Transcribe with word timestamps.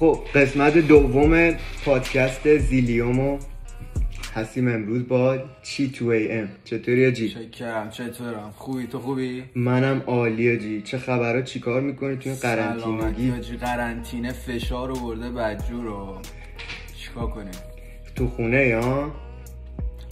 خب 0.00 0.18
قسمت 0.34 0.78
دوم 0.78 1.54
پادکست 1.84 2.58
زیلیومو 2.58 3.38
هستیم 4.34 4.68
امروز 4.68 5.08
با 5.08 5.38
چی 5.62 5.90
تو 5.90 6.06
ای 6.06 6.32
ام 6.32 6.48
چطوری 6.64 7.12
جی؟ 7.12 7.28
چکرم 7.28 7.90
چطورم 7.90 8.54
خوبی 8.56 8.86
تو 8.86 8.98
خوبی؟ 8.98 9.44
منم 9.54 10.02
عالیه 10.06 10.58
جی 10.58 10.82
چه 10.82 10.98
خبرها 10.98 11.42
چیکار 11.42 11.80
می‌کنی 11.80 12.16
توی 12.16 12.34
قرنطینگی؟ 12.34 13.40
جی 13.40 13.56
قرنطینه 13.56 14.32
فشار 14.32 14.88
رو 14.88 14.94
برده 14.94 15.30
بدجور 15.30 15.84
رو 15.84 16.18
چیکار 16.96 17.30
کنیم؟ 17.30 17.54
تو 18.16 18.28
خونه 18.28 18.66
یا؟ 18.66 19.12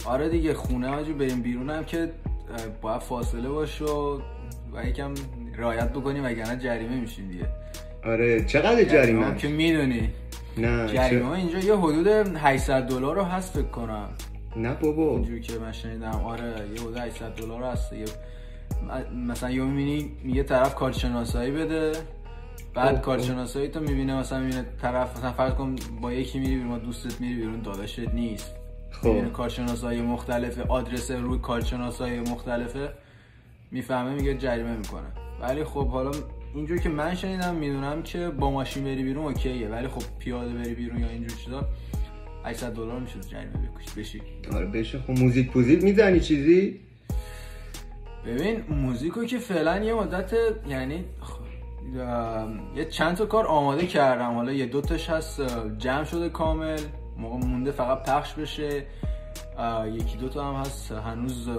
آره 0.05 0.29
دیگه 0.29 0.53
خونه 0.53 0.87
آجی 0.87 1.13
بریم 1.13 1.41
بیرونم 1.41 1.83
که 1.83 2.09
باید 2.81 3.01
فاصله 3.01 3.49
باشه 3.49 3.85
و 3.85 4.19
یکم 4.87 5.13
رایت 5.57 5.89
بکنیم 5.89 6.25
وگرنه 6.25 6.57
جریمه 6.57 6.95
میشیم 6.95 7.27
دیگه 7.27 7.47
آره 8.05 8.45
چقدر 8.45 8.83
جریمه 8.83 9.37
که 9.37 9.47
می‌دونی. 9.47 10.09
نه 10.57 10.87
جریمه 10.87 11.31
اینجا 11.31 11.59
یه 11.59 11.75
حدود 11.75 12.07
800 12.07 12.87
دلار 12.87 13.15
رو 13.15 13.23
هست 13.23 13.53
فکر 13.53 13.63
کنم. 13.63 14.09
نه 14.55 14.73
بابا. 14.73 15.11
اینجوری 15.11 15.41
که 15.41 15.59
من 15.59 15.71
شنیدم. 15.71 16.21
آره 16.25 16.53
یه 16.75 16.81
حدود 16.81 16.97
800 16.97 17.35
دلار 17.35 17.63
هست. 17.63 17.93
یه 17.93 18.05
مثلا 19.27 19.51
یه 19.51 19.63
می‌بینی 19.63 20.11
یه 20.25 20.43
طرف 20.43 20.75
کارشناسایی 20.75 21.51
بده 21.51 21.91
بعد 22.73 23.01
کارشناسایی 23.01 23.67
تو 23.67 23.79
می‌بینه 23.79 24.15
مثلا 24.15 24.39
می‌بینه 24.39 24.65
طرف 24.81 25.17
مثلا 25.17 25.31
فرض 25.31 25.53
کن 25.53 25.75
با 26.01 26.13
یکی 26.13 26.39
میری 26.39 26.55
بیرون 26.55 26.79
دوستت 26.79 27.21
میری 27.21 27.35
بیرون 27.35 27.61
داداشت 27.61 27.99
نیست. 27.99 28.55
خب. 28.91 29.07
می‌بینه 29.07 29.29
کارشناسایی 29.29 30.01
مختلفه 30.01 30.63
آدرس 30.63 31.11
روی 31.11 31.39
کارشناسایی 31.39 32.19
مختلفه 32.19 32.89
می‌فهمه 33.71 34.13
میگه 34.13 34.37
جریمه 34.37 34.77
می‌کنه. 34.77 35.07
ولی 35.41 35.63
خب 35.63 35.87
حالا 35.87 36.11
اینجور 36.55 36.77
که 36.77 36.89
من 36.89 37.15
شنیدم 37.15 37.55
می‌دونم 37.55 38.03
که 38.03 38.29
با 38.29 38.51
ماشین 38.51 38.83
بری 38.83 39.03
بیرون 39.03 39.25
اوکیه 39.25 39.67
ولی 39.67 39.87
خب 39.87 40.01
پیاده 40.19 40.53
بری 40.53 40.73
بیرون 40.73 40.99
یا 40.99 41.09
اینجور 41.09 41.37
چیزا 41.37 41.65
800 42.45 42.73
دلار 42.73 42.99
میشه 42.99 43.19
جریمه 43.19 43.51
بکشی. 43.51 43.99
بشی. 43.99 44.21
آره 44.53 44.65
بشه. 44.65 44.99
خب 44.99 45.11
موزیک 45.11 45.51
پوزیک 45.51 45.83
می‌زنی 45.83 46.19
چیزی؟ 46.19 46.79
ببین 48.25 48.63
موزیکو 48.69 49.25
که 49.25 49.37
فعلا 49.37 49.83
یه 49.83 49.93
مدت 49.93 50.33
یعنی 50.67 51.05
یه 52.75 52.85
چند 52.85 53.15
تا 53.15 53.25
کار 53.25 53.47
آماده 53.47 53.87
کردم. 53.87 54.33
حالا 54.33 54.53
یه 54.53 54.65
دوتاش 54.65 55.09
هست 55.09 55.41
جمع 55.77 56.03
شده 56.03 56.29
کامل. 56.29 56.79
موقع 57.17 57.37
مونده 57.45 57.71
فقط 57.71 58.09
پخش 58.09 58.33
بشه. 58.33 58.85
یکی 59.93 60.17
دوتا 60.17 60.53
هم 60.53 60.61
هست. 60.61 60.91
هنوز 60.91 61.49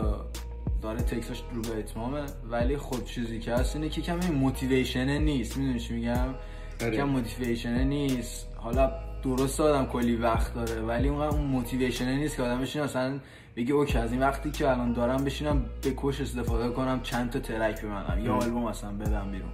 داره 0.85 1.01
تکساش 1.01 1.43
رو 1.55 1.63
به 1.63 1.79
اتمامه 1.79 2.21
ولی 2.51 2.77
خب 2.77 3.05
چیزی 3.05 3.39
که 3.39 3.53
هست 3.53 3.77
اینه 3.77 3.89
که 3.89 4.01
کمی 4.01 4.27
موتیویشنه 4.27 5.19
نیست. 5.19 5.57
می‌دونی 5.57 5.81
چی 5.81 5.95
میگم؟ 5.95 6.35
آره. 6.83 6.97
کم 6.97 7.03
موتیویشنه 7.05 7.85
نیست. 7.85 8.49
حالا 8.57 8.91
درست 9.23 9.61
آدم 9.61 9.87
کلی 9.87 10.17
وقت 10.17 10.55
داره 10.55 10.81
ولی 10.81 11.09
اونقدر 11.09 11.37
اون 11.37 11.47
موتیویشنه 11.47 12.17
نیست 12.17 12.37
که 12.37 12.43
آدم 12.43 12.61
بشین 12.61 12.83
اصلا 12.83 13.21
بگه 13.57 13.75
اوکی 13.75 13.99
از 13.99 14.13
این 14.13 14.21
وقتی 14.21 14.51
که 14.51 14.69
الان 14.71 14.93
دارم 14.93 15.25
بشینم 15.25 15.65
به 15.83 15.93
کش 15.97 16.21
استفاده 16.21 16.71
کنم 16.71 17.01
چند 17.03 17.31
تا 17.31 17.39
ترک 17.39 17.83
بمنم 17.83 18.25
یا 18.25 18.35
آلبوم 18.35 18.65
اصلا 18.65 18.91
بدم 18.91 19.31
بیرون. 19.31 19.51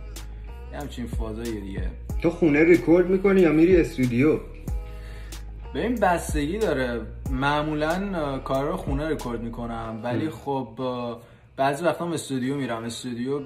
یه 0.73 0.79
همچین 0.79 1.07
فازایی 1.07 1.61
دیگه. 1.61 1.91
تو 2.23 2.31
خونه 2.31 2.65
ریکورد 2.65 3.11
می‌کنی 3.11 3.41
یا 3.41 3.53
میری 3.53 3.77
استودیو؟ 3.77 4.39
این 5.75 5.95
بستگی 5.95 6.59
داره. 6.59 7.01
معمولا 7.31 8.39
کار 8.39 8.65
رو 8.65 8.77
خونه 8.77 9.09
رکورد 9.09 9.41
می‌کنم. 9.41 10.01
ولی 10.03 10.31
خب 10.31 10.69
بعضی 11.57 11.85
وقتا 11.85 12.13
استودیو 12.13 12.55
میرم. 12.55 12.85
استودیو 12.85 13.41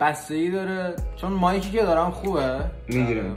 بستگی 0.00 0.50
داره. 0.50 0.94
چون 1.16 1.32
mic 1.32 1.60
ی 1.60 1.70
که 1.70 1.82
دارم 1.82 2.10
خوبه. 2.10 2.60
می‌گیرم 2.88 3.36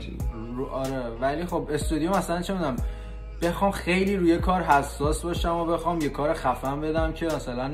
آره. 0.72 1.08
ولی 1.20 1.44
خب 1.44 1.68
استودیو 1.72 2.10
مثلا 2.10 2.42
چه 2.42 2.52
می‌دونم. 2.52 2.76
بخوام 3.42 3.70
خیلی 3.70 4.16
روی 4.16 4.38
کار 4.38 4.62
حساس 4.62 5.22
باشم 5.22 5.56
و 5.56 5.64
بخوام 5.64 6.00
یه 6.00 6.08
کار 6.08 6.34
خفن 6.34 6.80
بدم 6.80 7.12
که 7.12 7.26
مثلا 7.26 7.70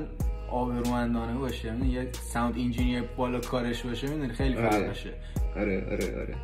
آبرومندانه 0.51 1.35
باشه. 1.39 1.69
یعنی 1.69 1.89
یه 1.89 2.09
sound 2.13 2.55
engineer 2.59 3.03
بالا 3.17 3.41
کارش 3.41 3.83
باشه 3.83 4.07
می‌دونی 4.07 4.33
خیلی 4.33 4.55
فرق 4.55 4.75
آره. 4.75 4.87
باشه 4.87 5.11
آره 5.57 5.87
آره 5.91 6.21
آره. 6.21 6.35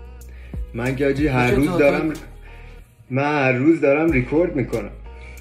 من 0.75 0.95
گاجی 0.95 1.27
هر 1.27 1.51
روز 1.51 1.79
دارم 1.79 2.13
من 3.11 3.23
هر 3.23 3.53
روز 3.53 3.81
دارم 3.81 4.11
ریکورد 4.11 4.57
می‌کنم. 4.57 4.91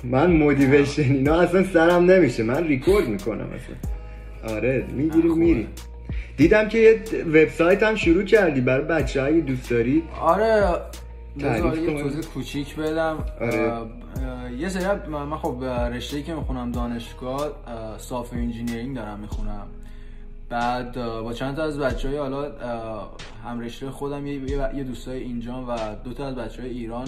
من 0.04 0.32
motivation 0.32 1.02
اینا 1.02 1.40
اصلا 1.40 1.64
سرم 1.64 2.12
نمیشه. 2.12 2.44
من 2.44 2.64
ریکورد 2.64 3.08
می‌کنم 3.08 3.48
اصلا. 3.48 4.56
آره 4.56 4.86
می‌گیری 4.92 5.30
میری. 5.30 5.68
دیدم 6.38 6.70
که 6.70 6.78
یه 6.78 7.02
وبسایت 7.28 7.84
هم 7.84 7.96
شروع 7.96 8.24
کردی 8.24 8.62
برای 8.62 8.86
بچه 8.86 9.22
های 9.22 9.42
دوست 9.42 9.70
داری. 9.70 10.04
آره 10.22 10.64
تعریف 11.40 11.78
یه 11.78 12.02
توضیح 12.02 12.22
کوچیک 12.34 12.76
بدم. 12.76 13.18
آره. 13.42 13.72
یه 14.60 14.70
سری 14.70 14.86
من 15.10 15.38
خب 15.38 15.64
رشته 15.94 16.22
که 16.22 16.34
می‌خونم 16.34 16.72
دانشگاه 16.72 17.52
software 17.98 18.34
engineering 18.34 18.96
دارم 18.96 19.20
می‌خونم. 19.20 19.68
بعد 20.50 20.94
با 20.96 21.34
چند 21.34 21.56
تا 21.56 21.64
از 21.64 21.80
بچه 21.80 22.08
های 22.08 22.18
حالا 22.18 22.52
هم 23.46 23.60
رشته 23.60 23.90
خودم 23.90 24.28
یه 24.28 24.84
دوستای 24.84 25.20
اینجا 25.20 25.66
و 25.70 25.96
دو 26.04 26.14
تا 26.14 26.28
از 26.28 26.36
بچه 26.36 26.62
های 26.62 26.72
ایران. 26.72 27.08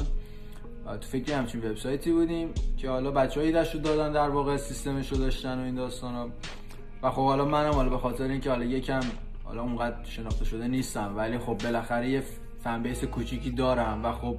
تو 0.85 1.07
فکر 1.07 1.37
همچین 1.37 1.61
وبسایتی 1.61 2.11
بودیم 2.11 2.49
که 2.77 2.89
حالا 2.89 3.11
بچه‌ای 3.11 3.51
داشت 3.51 3.81
دادن 3.81 4.11
در 4.11 4.29
واقع 4.29 4.57
سیستمش 4.57 5.11
رو 5.11 5.17
داشتن 5.17 5.59
و 5.59 5.63
این 5.63 5.75
داستانا. 5.75 6.29
و 7.03 7.09
خب 7.09 7.25
حالا 7.25 7.45
منم 7.45 7.73
حالا 7.73 7.89
به 7.89 7.97
خاطر 7.97 8.23
اینکه 8.23 8.49
حالا 8.49 8.65
یکم 8.65 8.99
حالا 9.43 9.61
اونقدر 9.61 10.03
شناخته 10.03 10.45
شده 10.45 10.67
نیستم 10.67 11.13
ولی 11.17 11.37
خب 11.37 11.57
بالاخره 11.63 12.09
یه 12.09 12.23
فن 12.63 12.83
بیس 12.83 13.03
کوچیکی 13.03 13.51
دارم 13.51 14.05
و 14.05 14.11
خب 14.11 14.35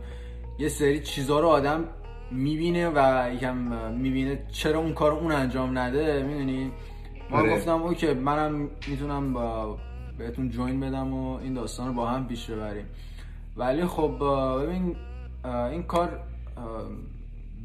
یه 0.58 0.68
سری 0.68 1.00
چیزا 1.00 1.40
رو 1.40 1.48
آدم 1.48 1.84
می‌بینه 2.30 2.88
و 2.94 3.30
یکم 3.34 3.56
می‌بینه 3.92 4.46
چرا 4.52 4.78
اون 4.78 4.94
کار 4.94 5.12
اون 5.12 5.32
انجام 5.32 5.78
نده 5.78 6.22
می‌دونی؟ 6.22 6.72
ما 7.30 7.38
آره. 7.38 7.56
گفتم 7.56 7.82
okay 7.82 8.14
منم 8.14 8.68
می‌تونم 8.88 9.32
با 9.32 9.78
بهتون 10.18 10.50
join 10.50 10.80
بدم 10.80 11.14
و 11.14 11.36
این 11.36 11.54
داستان 11.54 11.88
رو 11.88 11.92
با 11.92 12.06
هم 12.06 12.26
پیش 12.28 12.50
ببریم. 12.50 12.86
ولی 13.56 13.84
خب 13.84 14.10
ببین 14.62 14.96
این 15.44 15.82
کار 15.82 16.20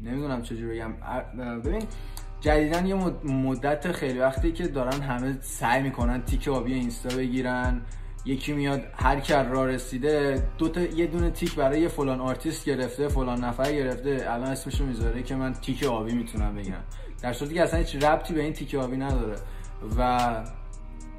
نمی‌دونم 0.04 0.42
چجوری 0.42 0.78
بگم. 0.78 0.92
ببین 1.60 1.82
جدیدا 2.40 2.80
یه 2.80 2.94
مدت 3.24 3.92
خیلی 3.92 4.18
وقتی 4.18 4.52
که 4.52 4.68
دارن 4.68 5.00
همه 5.00 5.38
سعی 5.40 5.82
می‌کنن 5.82 6.22
تیک 6.22 6.48
آبی 6.48 6.74
اینستا 6.74 7.16
بگیرن 7.16 7.80
یکی 8.24 8.52
میاد 8.52 8.82
هر 8.94 9.20
کی 9.20 9.37
از 9.37 9.42
راه 9.42 9.66
رسیده 9.66 10.42
دو 10.58 10.68
تا 10.68 10.80
یه 10.80 11.06
دونه 11.06 11.30
تیک 11.30 11.54
برای 11.54 11.80
یه 11.80 11.88
فلان 11.88 12.20
آرتیست 12.20 12.64
گرفته 12.64 13.08
فلان 13.08 13.44
نفر 13.44 13.72
گرفته 13.72 14.24
الان 14.28 14.48
اسمشو 14.48 14.84
می‌ذاره 14.86 15.22
که 15.22 15.34
من 15.34 15.52
تیک 15.52 15.84
آبی 15.84 16.14
می‌تونم 16.14 16.54
بگیرم. 16.54 16.84
در 17.22 17.32
صورتی 17.32 17.54
که 17.54 17.62
اصلا 17.62 17.78
هیچ 17.78 17.96
ربطی 17.96 18.34
به 18.34 18.42
این 18.42 18.52
تیک 18.52 18.74
آبی 18.74 18.96
نداره. 18.96 19.36
و 19.98 20.30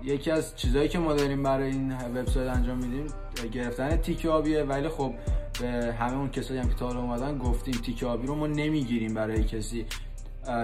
یکی 0.04 0.32
از 0.32 0.56
چیزهایی 0.56 0.90
که 0.90 1.00
ما 1.00 1.14
داریم 1.14 1.44
برای 1.44 1.72
این 1.72 1.94
وبسایت 1.98 2.56
انجام 2.56 2.78
میدیم 2.78 3.08
گرفتن 3.52 3.98
تیک 3.98 4.26
آبیه. 4.26 4.64
ولی 4.64 4.90
خب 4.90 5.14
به 5.62 5.94
همه 5.94 6.18
اون 6.18 6.30
کسایی 6.30 6.60
هم 6.60 6.70
که 6.70 6.76
تا 6.76 7.00
اومدن 7.00 7.38
گفتیم 7.38 7.74
تیک 7.74 8.04
آبی 8.04 8.28
رو 8.28 8.36
ما 8.36 8.48
نمی‌گیریم 8.48 9.14
برای 9.14 9.44
کسی. 9.44 9.86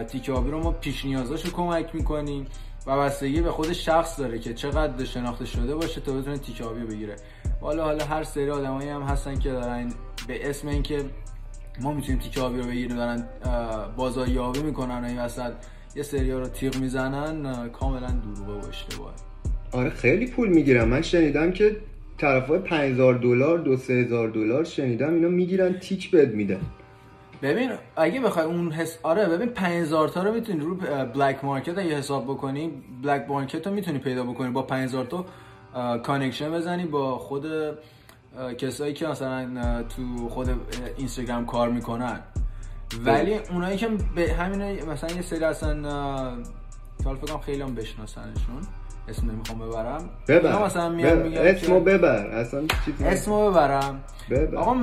تیک 0.07 0.29
آبی 0.29 0.51
رو 0.51 0.63
ما 0.63 0.71
پیش 0.71 1.05
نیازاشو 1.05 1.51
کمک 1.51 1.95
می‌کنیم 1.95 2.45
و 2.87 2.97
بستگی 2.97 3.41
به 3.41 3.51
خود 3.51 3.73
شخص 3.73 4.19
داره 4.19 4.39
که 4.39 4.53
چقدر 4.53 5.05
شناخته 5.05 5.45
شده 5.45 5.75
باشه 5.75 6.01
تا 6.01 6.13
بتونه 6.13 6.37
تیک 6.37 6.61
آبی 6.61 6.85
بگیره. 6.85 7.15
حالا 7.61 7.83
حالا 7.83 8.05
هر 8.05 8.23
سری 8.23 8.49
آدمایی 8.49 8.89
هم 8.89 9.01
هستن 9.01 9.39
که 9.39 9.49
دارن 9.49 9.93
به 10.27 10.49
اسم 10.49 10.67
اینکه 10.67 11.05
ما 11.81 11.93
می‌تونیم 11.93 12.21
تیک 12.21 12.37
آبی 12.37 12.57
رو 12.57 12.63
بگیریم 12.63 12.95
دارن 12.95 13.23
بازاریابی 13.95 14.61
می‌کنن 14.61 15.03
و 15.03 15.07
این 15.07 15.19
وسط 15.19 15.51
یه 15.95 16.03
سری 16.03 16.31
رو 16.31 16.47
تیغ 16.47 16.77
می‌زنن 16.77 17.69
کاملا 17.69 18.07
دروغه 18.07 18.65
و 18.65 18.69
اشتباهه. 18.69 19.13
آره 19.71 19.89
خیلی 19.89 20.27
پول 20.27 20.49
می‌گیرم 20.49 20.87
من 20.87 21.01
شنیدم 21.01 21.51
که 21.51 21.77
طرفای 22.19 22.59
5000 22.59 23.13
دلار 23.13 23.57
دو 23.57 23.77
سه 23.77 23.93
هزار 23.93 24.29
دلار 24.29 24.63
شنیدم 24.63 25.13
اینا 25.13 25.27
می‌گیرن 25.27 25.79
تیک 25.79 26.11
بد 26.11 26.33
میدن 26.33 26.61
ببین 27.41 27.71
اگه 27.95 28.21
بخوای 28.21 28.45
اون 28.45 28.71
حس 28.71 28.99
آره 29.03 29.25
ببین 29.25 29.49
5000 29.49 30.07
تا 30.07 30.23
رو 30.23 30.33
می‌تونی 30.33 30.59
رو 30.59 30.75
black 31.05 31.45
market 31.45 31.77
اگه 31.77 31.97
حساب 31.97 32.23
بکنی 32.23 32.71
black 33.03 33.25
market 33.29 33.67
رو 33.67 33.73
می‌تونی 33.73 33.99
پیدا 33.99 34.23
بکنی 34.23 34.51
با 34.51 34.61
5000 34.61 35.05
تا 35.05 35.25
connection 35.97 36.51
بزنی 36.51 36.85
با 36.85 37.17
خود 37.17 37.45
کسایی 38.57 38.93
که 38.93 39.07
مثلا 39.07 39.83
تو 39.83 40.29
خود 40.29 40.49
اینستاگرام 40.97 41.45
کار 41.45 41.69
می‌کنن. 41.69 42.19
ولی 43.05 43.39
اونایی 43.51 43.77
که 43.77 43.87
به 44.15 44.33
همین 44.33 44.85
مثلا 44.85 45.15
یه 45.15 45.21
سری 45.21 45.43
اصلا 45.43 45.75
فکر 47.03 47.37
خیلی 47.45 47.61
هم 47.61 47.75
بشناسنشون. 47.75 48.61
اسم 49.09 49.31
نمی‌خوام 49.31 49.59
ببرم. 49.59 50.09
ببر. 50.27 50.65
مثلا 50.65 50.89
میگم 50.89 51.33
اسمو 51.33 51.79
ببر. 51.79 52.27
اصلا 52.27 52.63
اسمو 53.05 53.51
ببرم. 53.51 54.03
ببر. 54.29 54.55
آقا 54.55 54.75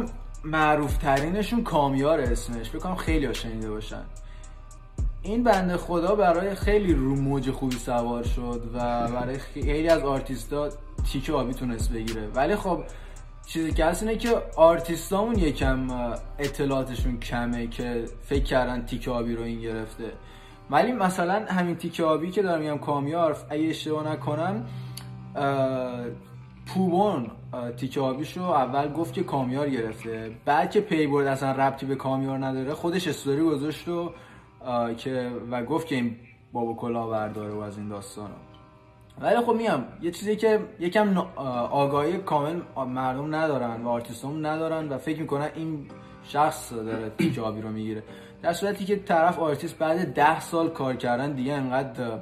معروف 0.44 0.96
ترینشون 0.96 1.62
کامیار 1.62 2.20
اسمش. 2.20 2.70
بکنم 2.70 2.94
خیلی 2.94 3.26
ها 3.26 3.32
شنیده 3.32 3.70
باشن. 3.70 4.02
این 5.23 5.44
بنده 5.44 5.76
خدا 5.76 6.14
برای 6.14 6.55
خیلی 6.55 6.94
رو 6.94 7.14
موج 7.14 7.50
خوبی 7.50 7.76
سوار 7.76 8.25
شد 8.25 8.62
و 8.75 9.08
برای 9.08 9.38
خیلی 9.38 9.88
از 9.88 10.02
آرتیستا 10.02 10.69
تیک 11.12 11.31
آبی 11.31 11.55
تونست 11.55 11.93
بگیره. 11.93 12.29
ولی 12.34 12.56
خب 12.56 12.82
چیزی 13.46 13.72
که 13.72 13.84
هست 13.84 14.02
اینه 14.02 14.17
که 14.17 14.43
آرتیستامون 14.56 15.38
یکم 15.38 15.88
اطلاعاتشون 16.38 17.20
کمه 17.20 17.67
که 17.67 18.05
فکر 18.29 18.44
کردن 18.44 18.87
تیک 18.87 19.08
آبی 19.08 19.34
رو 19.34 19.43
این 19.43 19.61
گرفته. 19.61 20.05
ولی 20.71 20.93
مثلا 20.93 21.45
همین 21.49 21.77
تیک 21.77 22.01
آبی 22.01 22.31
که 22.31 22.43
دارم 22.43 22.61
میگم 22.61 22.79
کامیار 22.79 23.37
اگه 23.51 23.69
اشتباه 23.69 24.13
نکنم 24.13 24.67
پوبون 26.67 27.31
تیک 27.77 27.99
آبیشو 27.99 28.43
اول 28.43 28.93
گفت 28.93 29.15
که 29.15 29.23
کامیار 29.23 29.71
گرفته. 29.71 30.31
بعد 30.45 30.71
که 30.71 30.81
پی 30.81 31.07
برد 31.07 31.27
اصلا 31.27 31.53
ربطی 31.53 31.87
به 31.87 31.95
کامیار 31.95 32.45
نداره 32.45 32.75
خودش 32.75 33.09
استوری 33.09 33.43
گذاشت 33.43 33.89
و 33.89 34.13
که 34.97 35.31
و 35.51 35.65
گفت 35.65 35.87
که 35.87 35.95
این 35.95 36.17
بابا 36.53 36.75
کلاهبرداره 36.75 37.53
و 37.53 37.59
از 37.59 37.79
این 37.79 37.89
داستانا 37.89 38.35
ولی 39.21 39.37
خب 39.37 39.53
میگم 39.53 39.81
یه 40.03 40.11
چیزی 40.11 40.37
که 40.37 40.61
یکم 40.81 41.19
آگاهی 41.71 42.19
کامل 42.19 42.61
مردم 42.77 43.35
ندارن 43.35 43.83
و 43.83 43.89
آرتیستون 43.89 44.47
ندارن 44.47 44.89
و 44.89 44.99
فکر 44.99 45.21
می‌کنن 45.21 45.49
این 45.55 45.87
شخص 46.25 46.73
داره 46.73 47.11
تیک 47.19 47.39
آبی 47.39 47.61
رو 47.61 47.69
می‌گیره. 47.69 48.03
در 48.46 48.52
صورتی 48.52 48.84
که 48.84 48.96
طرف 48.96 49.38
آرتیست 49.38 49.78
بعد 49.78 50.14
ده 50.14 50.40
سال 50.40 50.70
کار 50.70 50.96
کردن 50.96 51.32
دیگه 51.32 51.52
انقدر 51.52 52.19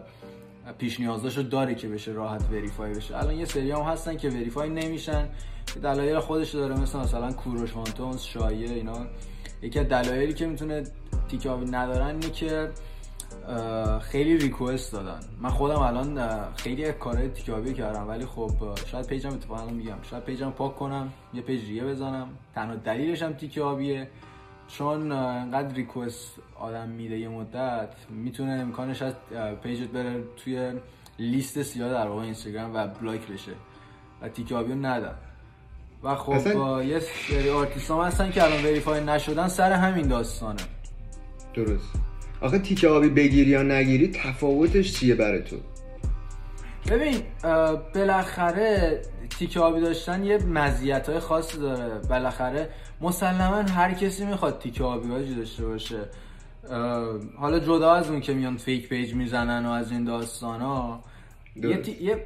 پیش 0.79 1.01
نیازاشو 1.01 1.43
داره 1.43 1.75
که 1.75 1.89
بشه 1.89 2.13
راحت 2.13 2.43
verify 2.51 2.95
بشه. 2.95 3.17
الان 3.17 3.35
یه 3.35 3.45
سری 3.45 3.71
هم 3.71 3.83
هستن 3.83 4.17
که 4.17 4.29
verify 4.29 4.69
نمیشن 4.69 5.29
که 5.75 5.81
دلایل 5.81 6.19
خودش 6.19 6.55
داره 6.55 6.81
مثل 6.81 6.99
مثلا 6.99 7.33
کوروش 7.33 7.73
وانتونز 7.73 8.23
شایع 8.23 8.71
اینا. 8.71 9.07
یکی 9.63 9.79
از 9.79 9.89
دلایلی 9.89 10.35
که 10.35 10.47
می‌تونه 10.47 10.83
تیک 11.29 11.47
آبی 11.47 11.71
ندارن 11.71 12.07
اینه 12.07 12.31
که 12.31 12.71
خیلی 14.01 14.39
request 14.39 14.93
دادن. 14.93 15.21
من 15.41 15.51
خودم 15.51 15.79
الان 15.79 16.21
خیلی 16.57 16.93
کارهای 16.93 17.29
تیک 17.29 17.55
آبی 17.55 17.75
کردم 17.75 18.09
ولی 18.09 18.27
خب 18.27 18.51
شاید 18.87 19.07
page 19.07 19.26
م 19.26 19.31
اتفاقا 19.31 19.71
میگم. 19.71 19.97
شاید 20.11 20.25
page 20.25 20.45
م 20.45 20.51
پاک 20.51 20.77
کنم 20.77 21.13
یه 21.35 21.43
پیج 21.43 21.69
ریه 21.69 21.85
بزنم. 21.85 22.29
تنها 22.55 22.75
دلیلش 22.75 23.23
هم 23.23 23.33
تیک 23.33 23.71
آبیه 23.71 24.09
چون 24.69 25.13
انقدر 25.13 25.75
request 25.75 26.29
آدم 26.55 26.89
میده 26.89 27.19
یه 27.19 27.29
مدت 27.29 27.89
می‌تونه 28.11 28.53
امکانش 28.53 29.03
از 29.03 29.15
page 29.63 29.83
ت 29.83 29.89
بره 29.89 30.25
توی 30.37 30.73
لیست 31.19 31.63
سیاه 31.63 31.91
در 31.91 32.07
واقع 32.07 32.23
اینستاگرام 32.23 32.75
و 32.75 32.87
block 32.87 33.27
بشه 33.27 33.53
و 34.23 34.29
تیک 34.29 34.54
آبی 34.54 34.73
رو 34.73 34.79
ندن. 34.79 35.15
و 36.03 36.15
خب 36.15 36.33
اصلا... 36.33 36.85
یه 36.85 37.01
سری 37.01 37.51
آرتیست 37.51 37.91
هستن 37.91 38.31
که 38.31 38.45
الان 38.45 38.65
verify 38.65 39.05
نشدن 39.05 39.49
سر 39.49 39.73
همین 39.73 40.09
داستانه. 40.09 40.63
درست. 41.55 41.89
آخه 42.41 42.59
تیک 42.59 42.89
آبی 42.89 43.09
بگیری 43.09 43.51
یا 43.51 43.63
نگیری 43.63 44.09
تفاوتش 44.09 44.93
چیه 44.93 45.15
برای 45.15 45.43
تو؟ 45.43 45.57
ببین 46.91 47.23
بالاخره 47.95 49.03
تیک 49.39 49.61
آبی 49.61 49.81
داشتن 49.81 50.25
یه 50.25 50.39
مزیت 50.39 51.09
های 51.09 51.19
خاصی 51.19 51.59
داره. 51.59 51.99
بالاخره 52.09 52.69
مسلما 53.05 53.57
هر 53.57 53.95
کسی 53.95 54.25
می‌خواد 54.25 54.59
تیک 54.59 54.85
آبی 54.85 55.35
داشته 55.35 55.67
باشه. 55.67 56.01
حالا 57.39 57.59
جدا 57.59 57.93
از 57.93 58.11
اون 58.11 58.21
که 58.21 58.35
میان 58.35 58.57
fake 58.57 58.89
page 58.89 59.15
می‌زنن 59.15 59.67
و 59.67 59.71
از 59.71 59.93
این 59.93 60.05
داستان 60.05 60.61
ها 60.61 61.01
یه, 61.57 61.77
تی... 61.77 62.05
یه 62.05 62.25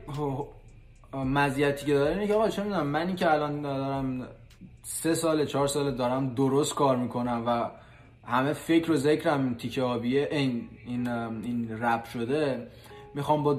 مزیتی 1.14 1.86
که 1.86 1.94
داره 1.94 2.10
اینه 2.10 2.26
که 2.26 2.34
آقا 2.34 2.48
چه 2.48 2.62
می‌دونم 2.62 2.86
منی 2.86 3.14
که 3.14 3.32
الان 3.32 3.62
دارم 3.62 4.26
سه 4.82 5.14
سال 5.14 5.44
چهار 5.44 5.66
سال 5.66 5.94
دارم 5.94 6.34
درست 6.34 6.74
کار 6.74 6.96
می‌کنم 6.96 7.42
و 7.46 7.70
همه 8.26 8.52
فکر 8.52 8.92
و 8.92 8.96
ذکرم 8.96 9.54
تیکه 9.54 9.82
آبیه 9.82 10.28
این 10.30 10.68
این 10.86 11.08
این 11.08 11.82
رپ 11.82 12.04
شده 12.04 12.66
می‌خوام 13.14 13.42
با 13.42 13.58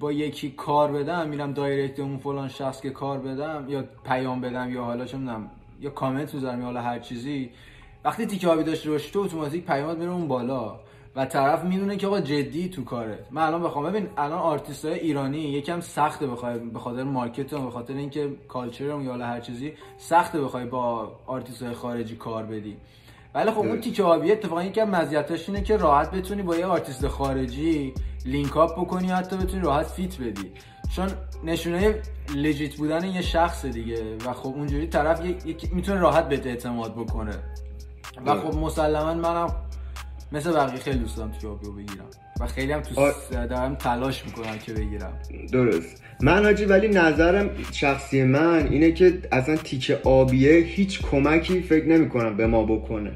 با 0.00 0.12
یکی 0.12 0.50
کار 0.50 0.92
بدم 0.92 1.28
میرم 1.28 1.52
دایرکت 1.52 2.00
اون 2.00 2.18
فلان 2.18 2.48
شخص 2.48 2.80
که 2.80 2.90
کار 2.90 3.18
بدم 3.18 3.64
یا 3.68 3.84
پیام 4.04 4.40
بدم 4.40 4.72
یا 4.72 4.84
حالا 4.84 5.04
چه 5.04 5.16
می‌دونم 5.16 5.50
یا 5.80 5.90
کامنت 5.90 6.34
می‌ذارم 6.34 6.58
یا 6.58 6.64
حالا 6.64 6.82
هر 6.82 6.98
چیزی 6.98 7.50
وقتی 8.04 8.26
تیکه 8.26 8.48
آبی 8.48 8.62
داشته 8.64 8.90
باشی 8.90 9.10
تو 9.10 9.20
اتوماتیک 9.20 9.66
پیامت 9.66 9.96
میره 9.96 10.10
اون 10.10 10.28
بالا 10.28 10.80
و 11.16 11.26
طرف 11.26 11.64
می‌دونه 11.64 11.96
که 11.96 12.06
آقا 12.06 12.20
جدی 12.20 12.68
تو 12.68 12.84
کارت 12.84 13.18
من 13.30 13.42
الان 13.42 13.62
بخوام 13.62 13.90
ببین 13.90 14.08
الان 14.16 14.38
آرتیست 14.38 14.84
های 14.84 14.98
ایرانی 14.98 15.38
یکم 15.38 15.80
سخته 15.80 16.26
بخوای 16.26 16.58
به 16.58 16.78
خاطر 16.78 17.02
market 17.02 17.54
به 17.54 17.70
خاطر 17.70 17.94
اینکه 17.94 18.36
culture 18.48 18.84
یا 18.84 19.14
هر 19.14 19.40
چیزی 19.40 19.72
سخته 19.98 20.40
بخوای 20.40 20.64
با 20.64 21.12
آرتیست 21.26 21.62
های 21.62 21.74
خارجی 21.74 22.16
کار 22.16 22.44
بدی. 22.44 22.76
ولی 23.34 23.50
خب 23.50 23.58
اون 23.58 23.80
تیک 23.80 24.02
آبی 24.02 24.32
اتفاقا 24.32 24.64
یکی 24.64 24.80
از 24.80 24.88
مزیتاش 24.88 25.48
اینه 25.48 25.62
که 25.62 25.76
راحت 25.76 26.10
بتونی 26.10 26.42
با 26.42 26.56
یه 26.56 26.66
آرتیست 26.66 27.08
خارجی 27.08 27.94
link 28.26 28.56
up 28.56 28.80
بکنی 28.80 29.10
حتی 29.10 29.36
بتونی 29.36 29.62
راحت 29.62 29.86
feat 29.86 30.20
بدی. 30.20 30.52
چون 30.96 31.08
نشونه 31.44 31.94
legit 32.36 32.76
بودن 32.76 33.04
یه 33.04 33.22
شخص 33.22 33.66
دیگه 33.66 34.16
و 34.26 34.32
خب 34.32 34.48
اونجوری 34.48 34.86
طرف 34.86 35.20
می‌تونه 35.72 36.00
راحت 36.00 36.28
بهت 36.28 36.46
اعتماد 36.46 36.94
بکنه. 36.94 37.34
و 38.26 38.34
خب 38.34 38.58
مسلما 38.58 39.14
منم 39.14 39.54
مثل 40.32 40.52
بقیه 40.52 40.80
خیلی 40.80 40.98
دوست 40.98 41.16
دارم 41.16 41.32
تیک 41.32 41.48
آبی 41.48 41.68
بگیرم. 41.70 42.04
و 42.40 42.46
خیلی 42.46 42.72
هم 42.72 42.80
تو 42.80 43.12
دارم 43.30 43.74
تلاش 43.74 44.24
می‌کنم 44.24 44.58
که 44.58 44.72
بگیرم. 44.72 45.12
درست. 45.52 46.02
من 46.22 46.44
حاجی 46.44 46.64
ولی 46.64 46.88
نظرم 46.88 47.50
شخصی 47.72 48.22
من 48.22 48.68
اینه 48.70 48.92
که 48.92 49.18
اصلا 49.32 49.56
تیک 49.56 50.00
آبیه 50.04 50.52
هیچ 50.52 51.02
کمکی 51.02 51.62
فکر 51.62 51.86
نمی‌کنم 51.86 52.36
به 52.36 52.46
ما 52.46 52.64
بکنه. 52.64 53.12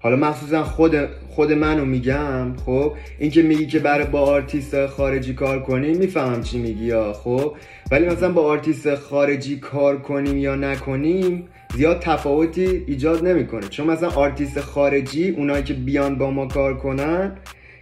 حالا 0.00 0.16
مخصوصا 0.16 0.64
خود 0.64 0.96
خود 1.28 1.52
منو 1.52 1.84
میگم 1.84 2.56
خب؟ 2.66 2.92
اینکه 3.18 3.42
میگی 3.42 3.66
که 3.66 3.78
برای 3.78 4.06
با 4.06 4.20
آرتیست 4.20 4.86
خارجی 4.86 5.34
کار 5.34 5.62
کنیم 5.62 5.96
می‌فهمم 5.96 6.42
چی 6.42 6.58
میگی 6.58 6.84
یا 6.84 7.12
خب؟ 7.12 7.52
ولی 7.90 8.06
مثلا 8.06 8.32
با 8.32 8.42
آرتیست 8.42 8.94
خارجی 8.94 9.56
کار 9.56 9.98
کنیم 9.98 10.38
یا 10.38 10.54
نکنیم 10.54 11.48
زیاد 11.74 12.00
تفاوتی 12.00 12.84
ایجاد 12.86 13.28
نمی‌کنه. 13.28 13.68
چون 13.68 13.86
مثلا 13.86 14.08
آرتیست 14.08 14.60
خارجی 14.60 15.30
اونایی 15.30 15.64
که 15.64 15.74
بیان 15.74 16.18
با 16.18 16.30
ما 16.30 16.46
کار 16.46 16.76
کنن 16.76 17.36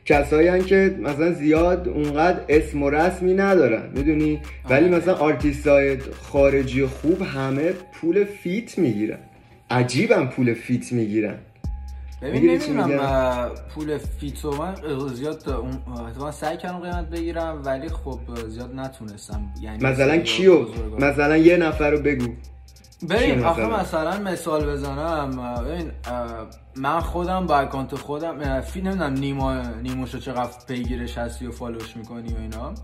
کسایی 0.05 0.63
که 0.63 0.97
مثلا 1.03 1.33
زیاد 1.33 1.89
اونقدر 1.89 2.41
اسم 2.49 2.83
و 2.83 2.91
رسمی 2.91 3.35
ندارن 3.35 3.83
می‌دونی؟ 3.95 4.41
ولی 4.71 4.89
مثلا 4.89 5.15
آرتیست 5.15 5.67
های 5.67 5.97
خارجی 6.23 6.87
خوب 6.87 7.23
همه 7.23 7.73
پول 7.93 8.25
feat 8.25 8.79
می‌گیرن. 8.79 9.19
عجیبم 9.71 10.27
پول 10.27 10.55
feat 10.55 10.93
می‌گیرن. 10.93 11.35
ببین 12.29 12.51
نمی‌دونم 12.51 13.49
پول 13.75 13.99
feat 13.99 14.45
و 14.45 14.57
من 14.57 14.75
زیاد 15.15 15.49
اون 15.49 16.31
سعی 16.31 16.57
کردم 16.57 16.79
قیمت 16.79 17.11
بگیرم 17.11 17.63
ولی 17.65 17.89
خب 17.89 18.19
زیاد 18.49 18.75
نتونستم. 18.75 19.53
یعنی 19.61 19.85
مثلا 19.85 20.17
کیو؟ 20.17 20.67
مثلا 20.99 21.37
یه 21.37 21.57
نفر 21.57 21.91
رو 21.91 21.99
بگو. 21.99 22.27
ببین 23.11 23.45
آخه 23.45 23.67
مثلا؟ 23.67 24.19
مثال 24.19 24.67
بزنم 24.67 25.55
ببین 25.65 25.91
من 26.77 27.01
خودم 27.01 27.47
با 27.47 27.57
اکانت 27.57 27.95
خودم 27.95 28.61
فی 28.61 28.81
نمی‌دونم 28.81 29.13
نیما 29.13 29.61
نیموشو 29.61 30.19
چقدر 30.19 30.51
پیگیرش 30.69 31.19
هستی 31.19 31.47
و 31.47 31.53
فالوش 31.53 31.97
می‌کنی 31.97 32.35
و 32.35 32.39
اینا. 32.39 32.75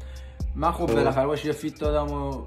من 0.57 0.71
خب, 0.73 0.87
خب. 0.87 0.95
بالاخره 0.95 1.27
باش 1.27 1.45
یه 1.45 1.53
فیت 1.53 1.79
دادم 1.79 2.13
و 2.13 2.43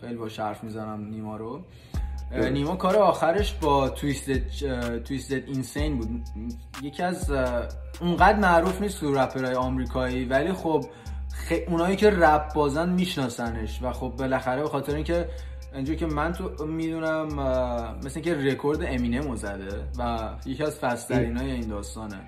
خیلی 0.00 0.14
با 0.14 0.28
حرف 0.38 0.64
می‌زنم 0.64 1.08
نیما 1.10 1.36
رو. 1.36 1.60
نیما 2.32 2.76
کار 2.76 2.96
آخرش 2.96 3.54
با 3.54 3.88
تویستد 3.88 4.42
تویستد 4.98 5.48
اینسین 5.48 5.98
بود. 5.98 6.20
یکی 6.82 7.02
از 7.02 7.30
اونقدر 8.00 8.38
معروف 8.38 8.80
نیست 8.80 9.00
تو 9.00 9.14
رپرهای 9.14 9.54
آمریکایی 9.54 10.24
ولی 10.24 10.52
خب 10.52 10.84
خ... 11.34 11.52
اونایی 11.68 11.96
که 11.96 12.10
رپ 12.10 12.54
بازن 12.54 12.88
میشناسنش 12.88 13.82
و 13.82 13.92
خب 13.92 14.14
بالاخره 14.18 14.62
به 14.62 14.68
خاطر 14.68 14.94
اینکه 14.94 15.28
اینجا 15.74 15.94
که 15.94 16.06
من 16.06 16.32
تو 16.32 16.66
می‌دونم 16.66 17.26
مثل 18.04 18.20
اینکه 18.20 18.34
رکورد 18.34 18.82
امینه 18.82 19.36
زده 19.36 19.84
و 19.98 20.30
یکی 20.46 20.62
از 20.64 20.78
فسترینای 20.78 21.50
این 21.50 21.68
داستانه. 21.68 22.20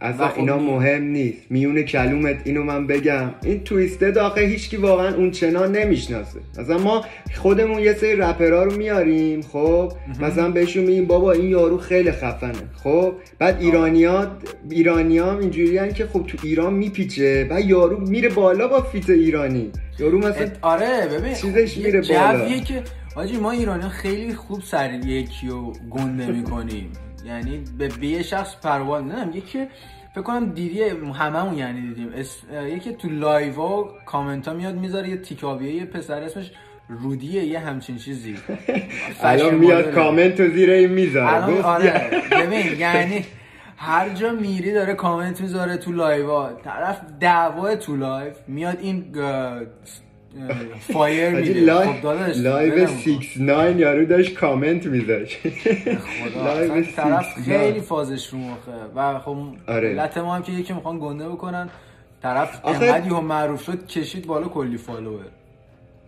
اصلا 0.00 0.28
خب 0.28 0.38
اینا 0.38 0.58
مهم 0.58 1.02
نیست. 1.02 1.38
میون 1.50 1.82
کلومت 1.82 2.40
اینو 2.44 2.62
من 2.62 2.86
بگم. 2.86 3.30
این 3.42 3.64
تویسته 3.64 4.10
داخل 4.10 4.40
هیچکی 4.40 4.76
واقعا 4.76 5.14
اون 5.14 5.30
چنان 5.30 5.72
نمی‌شناسه. 5.72 6.40
مثلا 6.58 6.78
ما 6.78 7.04
خودمون 7.36 7.78
یه 7.78 7.94
سری 7.94 8.16
رپرا 8.16 8.64
رو 8.64 8.76
میاریم 8.76 9.42
خب؟ 9.42 9.92
مثلا 10.20 10.50
بهشون 10.50 10.84
میگیم 10.84 11.04
بابا 11.04 11.32
این 11.32 11.48
یارو 11.48 11.78
خیلی 11.78 12.12
خفنه. 12.12 12.52
خب؟ 12.82 13.12
بعد 13.38 13.60
ایرانیا 13.60 14.36
ایرانیا 14.70 15.30
هم 15.32 15.38
اینجوریان 15.38 15.92
که 15.92 16.06
خب 16.06 16.24
تو 16.26 16.38
ایران 16.42 16.74
میپیچه 16.74 17.46
و 17.50 17.60
یارو 17.60 18.00
میره 18.00 18.28
بالا 18.28 18.68
با 18.68 18.82
feat 18.82 19.10
ایرانی. 19.10 19.70
یارو 19.98 20.18
مثلا 20.18 20.48
آره 20.62 21.08
ببین 21.12 21.34
چیزش 21.34 21.74
خب 21.74 21.84
میره 21.84 22.00
بالا. 22.00 22.58
که 22.60 22.82
حاجی 23.14 23.36
ما 23.36 23.50
ایرانی 23.50 23.88
خیلی 23.88 24.34
خوب 24.34 24.62
سر 24.62 24.94
یکی 24.94 25.48
رو 25.48 25.72
گنده 25.90 26.26
می‌کنیم. 26.26 26.92
یعنی 27.26 27.64
به 27.78 28.06
یه 28.06 28.22
شخص 28.22 28.56
پر 28.56 28.74
و 28.74 28.84
بال 28.84 29.02
نمی‌دونم 29.02 29.36
یکی 29.36 29.66
فکر 30.14 30.22
کنم 30.22 30.52
دیدی 30.52 30.82
هممون 31.14 31.58
یعنی 31.58 31.80
دیدیم. 31.80 32.12
یکی 32.66 32.92
تو 32.92 33.08
live 33.08 33.84
comment 34.06 34.48
ها 34.48 34.54
میاد 34.54 34.74
می‌ذاره 34.74 35.08
یه 35.08 35.16
تیک 35.16 35.45
آبیه 35.45 35.74
یه 35.74 35.84
پسر 35.84 36.22
اسمش 36.22 36.50
رودیه 36.88 37.44
یه 37.44 37.58
همچین 37.58 37.96
چیزی. 37.96 38.36
الان 39.20 39.54
میاد 39.54 39.90
کامنت 39.90 40.40
رو 40.40 40.50
زیر 40.50 40.70
این 40.70 40.90
می‌ذاره 40.90 41.62
آره. 41.62 42.10
ببین 42.42 42.78
یعنی 42.78 43.24
هر 43.76 44.08
جا 44.08 44.32
میری 44.32 44.72
داره 44.72 44.94
کامنت 44.94 45.40
می‌ذاره 45.40 45.76
تو 45.76 45.92
live 45.92 46.48
طرف 46.64 47.00
دعوا 47.20 47.76
تو 47.76 47.96
live 47.96 48.32
میاد 48.48 48.78
این 48.80 49.12
fire 50.92 51.30
میده. 51.30 51.60
لایو 52.42 52.86
6 52.86 53.36
9 53.36 53.76
یارو 53.78 54.04
داشت 54.04 54.34
کامنت 54.34 54.86
میذاشت. 54.86 55.38
live 56.44 56.84
طرف 56.96 57.34
خیلی 57.44 57.80
فازش 57.80 58.28
رو 58.28 58.38
مخه. 58.38 58.72
و 58.96 59.18
خب 59.18 59.36
آره. 59.66 59.94
ملت 59.94 60.18
ما 60.18 60.34
هم 60.34 60.42
که 60.42 60.52
یکی 60.52 60.72
می‌خوان 60.72 60.98
گنده 60.98 61.28
بکنن 61.28 61.68
طرف 62.22 62.60
انقدر 62.64 63.00
هم 63.00 63.24
معروف 63.24 63.64
شد 63.64 63.86
کشید 63.86 64.26
بالا 64.26 64.48
کلی 64.48 64.76
follower. 64.76 65.24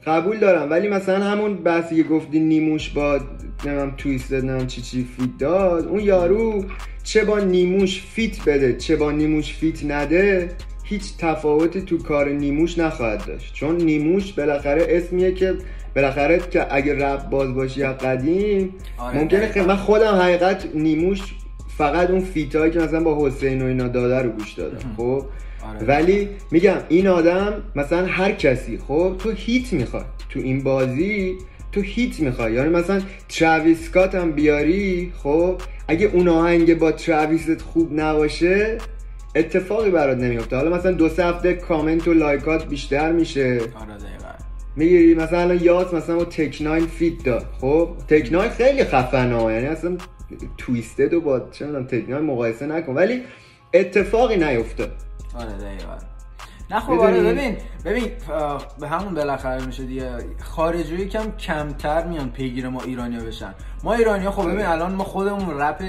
قبول 0.06 0.38
دارم 0.38 0.70
ولی 0.70 0.88
مثلا 0.88 1.24
همون 1.24 1.54
بحثی 1.56 1.96
که 1.96 2.02
گفتی 2.02 2.40
نیموش 2.40 2.90
با 2.90 3.20
نمی‌دونم 3.64 3.94
Twisted 3.96 4.32
نمی‌دونم 4.32 4.66
چی 4.66 4.82
چی 4.82 5.08
feat 5.16 5.38
داد 5.38 5.88
اون 5.88 6.00
یارو 6.00 6.64
چه 7.04 7.24
با 7.24 7.38
نیموش 7.38 8.02
feat 8.02 8.44
بده 8.44 8.76
چه 8.76 8.96
با 8.96 9.10
نیموش 9.10 9.54
feat 9.54 9.84
نده 9.84 10.50
هیچ 10.90 11.16
تفاوتی 11.18 11.82
تو 11.82 11.98
کار 11.98 12.28
نیموش 12.28 12.78
نخواهد 12.78 13.26
داشت. 13.26 13.54
چون 13.54 13.76
نیموش 13.76 14.32
بالاخره 14.32 14.86
اسمیه 14.88 15.32
که 15.32 15.54
بالاخره 15.96 16.38
که 16.50 16.74
اگه 16.74 17.06
رپ 17.06 17.30
باز 17.30 17.54
باشی 17.54 17.80
یا 17.80 17.92
قدیم 17.92 18.74
آره 18.98 19.18
ممکنه 19.18 19.66
من 19.66 19.76
خودم 19.76 20.14
حقیقت 20.14 20.68
نیموش 20.74 21.20
فقط 21.78 22.10
اون 22.10 22.20
feat 22.20 22.55
ایی 22.55 22.72
که 22.72 22.78
مثلا 22.78 23.00
با 23.00 23.26
حسین 23.26 23.62
و 23.62 23.64
اینا 23.64 23.88
داده 23.88 24.18
رو 24.18 24.30
گوش 24.30 24.52
دادم 24.52 24.94
خب؟ 24.96 25.24
آره. 25.62 25.86
ولی 25.86 26.28
میگم 26.50 26.76
این 26.88 27.06
آدم 27.06 27.62
مثلا 27.76 28.06
هر 28.06 28.32
کسی 28.32 28.78
خب؟ 28.78 29.16
تو 29.18 29.30
hit 29.30 29.72
می‌خواد 29.72 30.06
تو 30.28 30.40
این 30.40 30.62
بازی 30.62 31.34
تو 31.72 31.80
hit 31.80 32.20
می‌خوای. 32.20 32.52
یعنی 32.52 32.68
مثلا 32.68 33.00
تراویس 33.28 33.96
هم 33.96 34.32
بیاری 34.32 35.12
خب؟ 35.22 35.60
اگه 35.88 36.10
اون 36.12 36.28
آهنگ 36.28 36.78
با 36.78 36.92
تراویست 36.92 37.62
خوب 37.62 38.00
نباشه 38.00 38.78
اتفاقی 39.34 39.90
برات 39.90 40.18
نمیفته. 40.18 40.56
حالا 40.56 40.76
مثلا 40.76 40.92
دو 40.92 41.08
سه 41.08 41.24
هفته 41.24 41.54
کامنت 41.54 42.08
و 42.08 42.12
لایکات 42.12 42.66
بیشتر 42.66 43.12
میشه. 43.12 43.60
آره 43.60 43.70
می‌گیری 44.76 45.14
مثلا 45.14 45.54
یاس 45.54 45.94
مثلا 45.94 46.16
با 46.16 46.24
Tech 46.24 46.62
N9ne 46.62 46.86
feat 46.86 47.24
داد. 47.24 47.46
خب 47.60 47.90
Tech 48.08 48.32
N9ne 48.32 48.50
خیلی 48.50 48.84
خفنه 48.84 49.42
یعنی 49.42 49.66
اصلا 49.66 49.96
تویستد 50.58 51.14
و 51.14 51.20
با 51.20 51.40
چه 51.50 51.66
Tech 51.66 52.08
N9ne 52.08 52.24
مقایسه 52.24 52.66
نکن. 52.66 52.94
ولی 52.94 53.22
اتفاقی 53.74 54.36
نیفته 54.36 54.84
آره 55.34 55.52
دقیقا. 55.52 55.94
نه 56.70 56.80
خب 56.80 56.92
آره 56.92 57.22
ببین 57.22 57.56
ببین 57.84 58.10
به 58.80 58.88
همون 58.88 59.14
بالاخره 59.14 59.66
میشه 59.66 59.84
دیگه. 59.84 60.10
خارجی 60.40 60.94
یکم 60.94 61.30
کمتر 61.30 62.06
میان 62.06 62.30
پیگیر 62.30 62.68
ما 62.68 62.80
ایرانیا 62.80 63.24
بشن. 63.24 63.54
ما 63.84 63.94
ایرانیا 63.94 64.30
خب 64.30 64.50
ببین 64.50 64.66
الان 64.66 64.94
ما 64.94 65.04
خودمون 65.04 65.60
رپ 65.60 65.82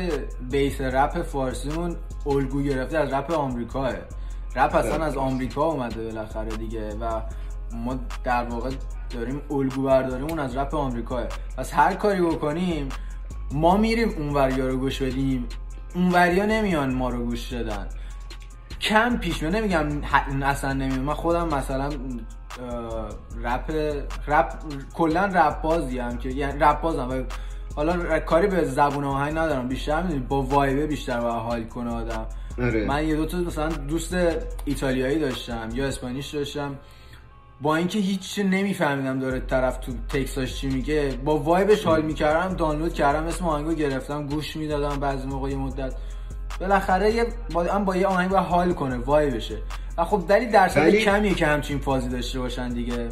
بیس 0.52 0.82
رپ 0.82 1.22
فارسیمون 1.22 1.96
الگو 2.26 2.62
گرفته 2.62 2.98
از 2.98 3.14
رپ 3.14 3.32
آمریکاه. 3.32 3.92
رپ 4.56 4.76
اصلا 4.76 5.06
از 5.06 5.18
آمریکا 5.18 5.64
اومده 5.64 6.04
بالاخره 6.04 6.58
دیگه 6.58 6.90
و 6.90 7.22
ما 7.74 8.00
در 8.24 8.44
واقع 8.44 8.70
داریم 9.10 9.42
الگو 9.52 9.84
برداریمون 9.84 10.40
از 10.40 10.58
رپ 10.58 10.76
آمریکاه. 10.76 11.24
پس 11.58 11.74
هر 11.74 11.94
کاری 11.94 12.22
بکنیم 12.22 12.90
ما 13.52 13.78
میریم 13.78 14.10
اونوریا 14.10 14.68
رو 14.68 14.78
گوش 14.78 15.02
بدیم. 15.02 15.48
اونوریا 15.96 16.46
نمیان 16.46 16.94
ما 16.94 17.10
رو 17.10 17.26
گوش 17.26 17.54
دادن 17.54 17.88
کم 18.82 19.18
پیش 19.18 19.44
من 19.44 19.50
نمیگم 19.50 19.88
اصلا 20.44 20.74
نمیگم. 20.74 21.02
من 21.02 21.14
خودم 21.14 21.48
مثلا 21.48 21.90
رپ 23.44 23.72
رپ 24.28 24.54
کلا 24.94 25.26
رپ 25.26 25.62
بازی 25.62 26.02
که 26.20 26.30
یعنی 26.30 26.60
رپ 26.60 26.82
بازم 26.82 27.10
و 27.10 27.24
حالا 27.76 28.20
کاری 28.20 28.48
به 28.48 28.64
زبون 28.64 29.04
آهنگ 29.04 29.38
ندارم. 29.38 29.68
بیشتر 29.68 30.02
می‌دونی 30.02 30.20
با 30.20 30.42
وایبه 30.42 30.88
بیشتر 30.88 31.22
با 31.22 31.32
حال 31.32 31.64
کنه 31.64 31.92
آدم. 31.92 32.26
آره. 32.62 32.86
من 32.86 33.08
یه 33.08 33.16
دو 33.16 33.26
تا 33.26 33.38
مثلا 33.38 33.70
دوست 33.70 34.16
ایتالیایی 34.66 35.20
داشتم 35.20 35.70
یا 35.74 35.88
اسپانیش 35.88 36.28
داشتم. 36.28 36.76
با 37.62 37.76
اینکه 37.76 38.00
هیچ 38.00 38.40
نمیفهمیدم 38.40 39.20
داره 39.20 39.40
طرف 39.40 39.78
تو 39.78 39.92
تکساش 40.10 40.56
چی 40.56 40.68
میگه 40.68 41.20
با 41.26 41.38
وایبش 41.38 41.84
حال 41.86 42.02
می‌کردم 42.02 42.56
دانلود 42.56 42.94
کردم 42.94 43.24
اسم 43.24 43.46
آهنگو 43.46 43.74
گرفتم 43.74 44.28
گوش 44.28 44.56
می‌دادم 44.56 45.00
بعضی 45.00 45.28
موقع 45.28 45.50
یه 45.50 45.58
مدت. 45.58 45.94
بالاخره 46.62 47.12
یه 47.12 47.26
با 47.54 47.64
هم 47.64 47.86
با 47.86 47.96
یه 47.96 48.08
آهنگ 48.08 48.30
با 48.30 48.40
حال 48.40 48.74
کنه 48.74 48.98
وای 48.98 49.30
بشه. 49.30 49.58
و 49.98 50.06
خب 50.06 50.24
دلیل 50.28 50.52
درصد 50.52 50.78
ولی... 50.78 51.02
کمیه 51.02 51.34
که 51.34 51.48
همچین 51.48 51.80
فازی 51.80 52.10
داشته 52.10 52.40
باشن 52.40 52.70
دیگه. 52.70 53.10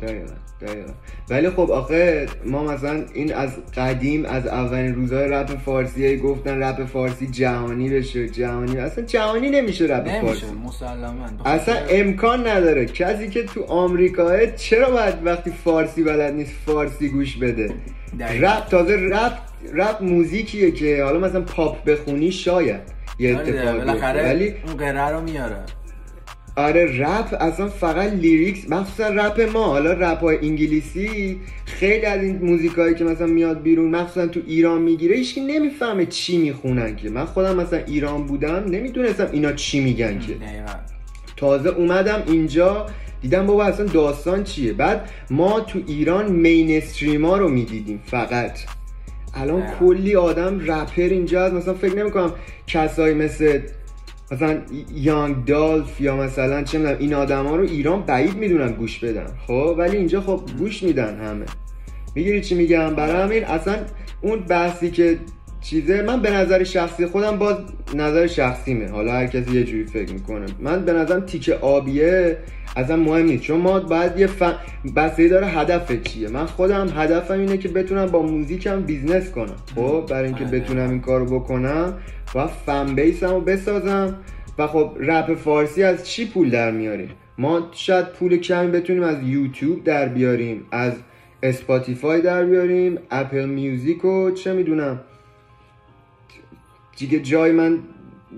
دقیقا 0.00 0.32
دقیقا. 0.60 0.92
ولی 1.30 1.50
خب 1.50 1.70
آخه 1.70 2.26
ما 2.46 2.64
مثلا 2.64 3.04
این 3.14 3.34
از 3.34 3.50
قدیم 3.76 4.24
از 4.24 4.46
اولین 4.46 4.94
روزهای 4.94 5.28
رپ 5.28 5.58
فارسی 5.58 6.16
گفتن 6.16 6.62
رپ 6.62 6.84
فارسی 6.84 7.26
جهانی 7.26 7.88
بشه 7.88 8.28
جهانی. 8.28 8.78
اصلا 8.78 9.04
جهانی 9.04 9.50
نمیشه 9.50 9.84
رپ 9.84 10.08
نمیشه. 10.08 10.20
فارسی. 10.20 10.46
مسلما. 10.64 11.26
اصلا 11.44 11.74
امکان 11.90 12.46
نداره. 12.46 12.86
کسی 12.86 13.28
که 13.28 13.42
تو 13.42 13.62
آمریکاه 13.62 14.46
چرا 14.46 14.90
باید 14.90 15.14
وقتی 15.24 15.50
فارسی 15.50 16.02
بلد 16.02 16.34
نیست 16.34 16.52
فارسی 16.66 17.08
گوش 17.08 17.36
بده؟ 17.36 17.74
رپ 18.40 18.68
تازه 18.68 18.96
رپ 18.96 19.38
رپ 19.74 20.02
موزیکیه 20.02 20.70
که 20.70 21.04
حالا 21.04 21.18
مثلا 21.18 21.40
پاپ 21.40 21.84
بخونی 21.84 22.32
شاید 22.32 22.80
یه 23.18 23.38
آره 23.38 23.48
اتفاقی 23.48 24.20
ولی 24.20 24.54
اون 24.66 24.76
قره 24.76 25.08
رو 25.08 25.20
میاره. 25.20 25.56
آره 26.58 27.00
رپ 27.00 27.36
اصلا 27.40 27.68
فقط 27.68 28.12
lyrics 28.12 28.70
مخصوصا 28.70 29.08
رپ 29.08 29.40
ما. 29.40 29.64
حالا 29.64 29.92
رپ 29.92 30.20
های 30.20 30.38
انگلیسی 30.42 31.40
خیلی 31.64 32.06
از 32.06 32.22
این 32.22 32.38
موزیکایی 32.42 32.94
که 32.94 33.04
مثلا 33.04 33.26
میاد 33.26 33.62
بیرون 33.62 33.90
مخصوصا 33.90 34.26
تو 34.26 34.40
ایران 34.46 34.82
می‌گیره 34.82 35.16
هیچ 35.16 35.38
نمی‌فهمه 35.38 36.06
چی 36.06 36.38
می‌خونن 36.38 36.96
که. 36.96 37.10
من 37.10 37.24
خودم 37.24 37.56
مثلا 37.56 37.78
ایران 37.86 38.26
بودم 38.26 38.64
نمی‌دونستم 38.70 39.28
اینا 39.32 39.52
چی 39.52 39.80
میگن 39.80 40.18
که. 40.18 40.36
تازه 41.36 41.68
اومدم 41.68 42.22
اینجا 42.26 42.86
دیدم 43.22 43.46
بابا 43.46 43.64
اصلا 43.64 43.86
داستان 43.86 44.44
چیه. 44.44 44.72
بعد 44.72 45.10
ما 45.30 45.60
تو 45.60 45.80
ایران 45.86 46.32
mainstream 46.32 47.26
ا 47.26 47.36
رو 47.36 47.48
می‌دیدیم 47.48 48.00
فقط. 48.06 48.58
الان 49.34 49.62
کلی 49.80 50.16
آدم 50.16 50.60
رپر 50.60 51.02
اینجا 51.02 51.44
هست. 51.44 51.54
مثلا 51.54 51.74
فکر 51.74 51.96
نمی‌کنم 51.96 52.32
کسایی 52.66 53.14
مثل 53.14 53.60
مثلا 54.32 54.58
یانگ 54.94 55.44
دالف 55.44 56.00
یا 56.00 56.16
مثلا 56.16 56.62
چه 56.62 56.78
می‌دونم 56.78 56.96
این 56.98 57.14
آدما 57.14 57.56
رو 57.56 57.62
ایران 57.62 58.02
بعید 58.02 58.36
می‌دونن 58.36 58.72
گوش 58.72 58.98
بدن. 58.98 59.26
خب 59.46 59.74
ولی 59.78 59.96
اینجا 59.96 60.20
خب 60.20 60.40
گوش 60.58 60.82
میدن 60.82 61.20
همه. 61.20 61.46
می‌گیری 62.14 62.40
چی 62.40 62.54
میگم؟ 62.54 62.94
برای 62.94 63.22
همین 63.22 63.44
اصلا 63.44 63.76
اون 64.20 64.40
بحثی 64.40 64.90
که 64.90 65.18
چیزه 65.60 66.02
من 66.02 66.22
به 66.22 66.30
نظر 66.30 66.64
شخصی 66.64 67.06
خودم 67.06 67.38
باز 67.38 67.56
نظر 67.94 68.26
شخصیمه. 68.26 68.88
حالا 68.88 69.12
هر 69.12 69.26
کسی 69.26 69.52
یه 69.52 69.64
جوری 69.64 69.84
فکر 69.84 70.12
می‌کنه. 70.12 70.46
من 70.60 70.84
به 70.84 70.92
نظرم 70.92 71.20
تیکه 71.20 71.54
آبیه 71.54 72.36
اصلا 72.76 72.96
مهم 72.96 73.26
نیست. 73.26 73.42
چون 73.42 73.60
ما 73.60 73.80
باید 73.80 74.18
یه 74.18 74.26
ف... 74.26 74.42
بسیاری 74.96 75.30
داره 75.30 75.46
هدف 75.46 76.02
چیه. 76.02 76.28
من 76.28 76.46
خودم 76.46 76.88
هدفم 76.96 77.40
اینه 77.40 77.58
که 77.58 77.68
بتونم 77.68 78.06
با 78.06 78.22
موزیکم 78.22 78.80
business 78.80 79.30
کنم. 79.30 79.56
خب 79.74 80.06
برای 80.10 80.24
اینکه 80.24 80.44
آره. 80.44 80.60
بتونم 80.60 80.90
این 80.90 81.00
کارو 81.00 81.40
بکنم 81.40 81.94
و 82.34 82.46
fan 82.46 82.94
base 82.94 83.23
م 83.23 83.30
رو 83.30 83.40
بسازم. 83.40 84.14
و 84.58 84.66
خب 84.66 84.92
رپ 85.00 85.34
فارسی 85.34 85.82
از 85.82 86.08
چی 86.08 86.26
پول 86.26 86.50
در 86.50 86.70
میاریم؟ 86.70 87.10
ما 87.38 87.68
شاید 87.72 88.06
پول 88.06 88.36
کمی 88.36 88.70
بتونیم 88.70 89.02
از 89.02 89.16
یوتیوب 89.22 89.84
در 89.84 90.08
بیاریم 90.08 90.62
از 90.72 90.92
Spotify 91.42 92.20
در 92.20 92.44
بیاریم 92.44 92.98
Apple 93.10 93.44
Music 93.44 94.04
و 94.04 94.30
چه 94.30 94.52
می‌دونم. 94.52 95.00
دیگه 96.98 97.20
جای 97.20 97.52
من 97.52 97.78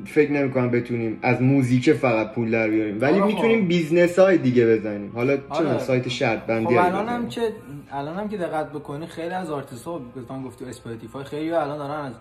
فکر 0.07 0.33
نمی 0.33 0.51
کنم 0.51 0.71
بتونیم 0.71 1.19
از 1.23 1.43
موزیک 1.43 1.93
فقط 1.93 2.33
پول 2.33 2.51
در 2.51 2.71
بیاریم. 2.71 3.01
ولی 3.01 3.21
آره 3.21 3.35
می‌تونیم 3.35 3.63
خب. 3.63 3.69
business 3.69 4.19
های 4.19 4.39
دیگه 4.39 4.67
بزنیم. 4.67 5.13
حالا 5.15 5.37
چه 5.37 5.43
آره. 5.49 5.79
سایت 5.79 6.09
شرط 6.09 6.47
بندی 6.47 6.79
خب 6.79 6.87
الان 6.87 7.09
هم 7.09 7.29
که 7.29 7.53
الان 7.93 8.17
هم 8.17 8.29
که 8.29 8.37
دقت 8.37 8.73
بکنی 8.73 9.07
خیلی 9.07 9.35
از 9.35 9.51
آرتیست 9.51 9.85
ها 9.85 10.01
گفتم 10.17 10.43
گفتی 10.43 10.65
Spotify 10.65 11.25
خیلی 11.25 11.51
الان 11.51 11.79
دارن 11.79 12.05
از 12.05 12.13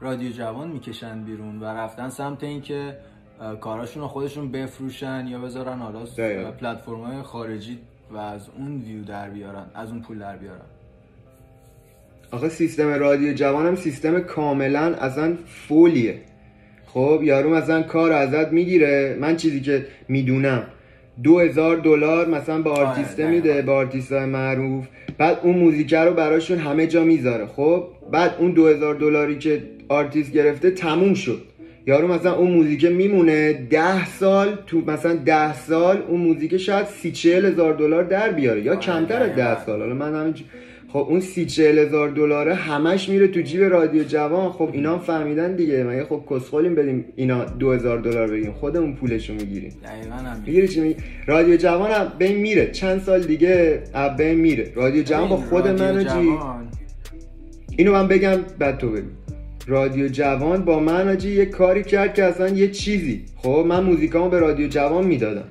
رادیو 0.00 0.32
جوان 0.32 0.68
می‌کشن 0.68 1.24
بیرون 1.24 1.60
و 1.60 1.64
رفتن 1.64 2.08
سمت 2.08 2.44
اینکه 2.44 2.96
کاراشون 3.60 4.02
رو 4.02 4.08
خودشون 4.08 4.52
بفروشن 4.52 5.26
یا 5.28 5.38
بذارن 5.38 5.78
حالا 5.78 6.00
پلتفرم 6.60 7.00
های 7.00 7.22
خارجی 7.22 7.78
و 8.10 8.16
از 8.16 8.48
اون 8.58 8.80
ویو 8.80 9.04
در 9.04 9.30
بیارن 9.30 9.66
از 9.74 9.90
اون 9.90 10.00
پول 10.00 10.18
در 10.18 10.36
بیارن. 10.36 10.71
آخه 12.32 12.48
سیستم 12.48 12.88
رادیو 12.88 13.32
جوان 13.32 13.66
هم 13.66 13.76
سیستم 13.76 14.20
کاملا 14.20 14.94
اصلا 14.94 15.32
پولیه. 15.68 16.14
خب 16.86 17.20
یارو 17.22 17.54
مثلا 17.54 17.82
کار 17.82 18.12
ازت 18.12 18.52
می‌گیره. 18.52 19.16
من 19.20 19.36
چیزی 19.36 19.60
که 19.60 19.86
می‌دونم. 20.08 20.62
دو 21.22 21.38
هزار 21.38 21.76
دلار 21.76 22.28
مثلا 22.28 22.62
به 22.62 22.70
آره، 22.70 22.88
آرتیسته 22.88 23.30
میده 23.30 23.62
به 23.62 23.72
آرتیست 23.72 24.12
معروف. 24.12 24.84
بعد 25.18 25.38
اون 25.42 25.58
موزیکه 25.58 25.98
رو 25.98 26.12
براشون 26.12 26.58
همه 26.58 26.86
جا 26.86 27.04
می‌ذاره. 27.04 27.46
خب 27.46 27.84
بعد 28.12 28.34
اون 28.38 28.50
دو 28.50 28.68
هزار 28.68 28.94
دلاری 28.94 29.38
که 29.38 29.62
آرتیست 29.88 30.32
گرفته 30.32 30.70
تموم 30.70 31.14
شد. 31.14 31.42
یارو 31.86 32.08
مثلا 32.08 32.34
اون 32.34 32.50
موزیک 32.50 32.84
میمونه 32.84 33.52
ده 33.52 34.06
سال 34.06 34.58
تو 34.66 34.82
مثلا 34.86 35.14
ده 35.14 35.54
سال 35.54 36.02
اون 36.08 36.20
موزیک 36.20 36.56
شاید 36.56 36.86
سی 36.86 37.12
چهل 37.12 37.44
هزار 37.44 37.74
دلار 37.74 38.04
در 38.04 38.32
بیاره 38.32 38.62
یا 38.62 38.76
کمتر 38.76 39.22
از 39.22 39.36
ده 39.36 39.64
سال. 39.64 39.80
حالا 39.80 39.94
من 39.94 40.14
همین 40.14 40.34
خب 40.92 41.06
اون 41.08 41.20
سی 41.20 41.46
چهل 41.46 41.78
هزار 41.78 42.08
دلاره 42.08 42.54
همش 42.54 43.08
میره 43.08 43.28
تو 43.28 43.40
جیب 43.40 43.62
رادیو 43.62 44.04
جوان. 44.04 44.52
خب 44.52 44.70
اینا 44.72 44.92
هم 44.92 44.98
فهمیدن 44.98 45.56
دیگه. 45.56 45.84
مگه 45.84 46.04
خب 46.04 46.24
کسخلیم 46.30 46.74
بدیم 46.74 47.04
اینا 47.16 47.44
دو 47.44 47.72
هزار 47.72 47.98
دلار 47.98 48.30
بگیم 48.30 48.52
خودمون 48.52 48.94
پولشو 48.94 49.34
می‌گیریم. 49.34 49.72
می‌گیری 50.46 50.68
چی 50.68 50.80
میگی؟ 50.80 50.96
رادیو 51.26 51.56
جوان 51.56 51.90
هم 51.90 52.12
بین 52.18 52.36
میره. 52.36 52.70
چند 52.70 53.00
سال 53.00 53.20
دیگه 53.20 53.82
بین 54.18 54.34
میره. 54.34 54.72
رادیو 54.74 55.02
جوان 55.02 55.28
با 55.28 55.36
خود 55.36 55.68
من 55.68 56.04
جی. 56.04 56.30
اینو 57.76 57.92
من 57.92 58.08
بگم 58.08 58.36
بعد 58.58 58.78
تو 58.78 58.90
بگم 58.90 59.02
رادیو 59.66 60.08
جوان 60.08 60.64
با 60.64 60.80
من 60.80 61.08
آجی 61.08 61.30
یه 61.30 61.46
کاری 61.46 61.82
کرد 61.82 62.14
که 62.14 62.24
اصلا 62.24 62.48
یه 62.48 62.68
چیزی. 62.68 63.24
خب 63.36 63.64
من 63.68 63.82
موزیکامو 63.82 64.28
به 64.28 64.38
رادیو 64.38 64.68
جوان 64.68 65.04
می‌دادم. 65.04 65.44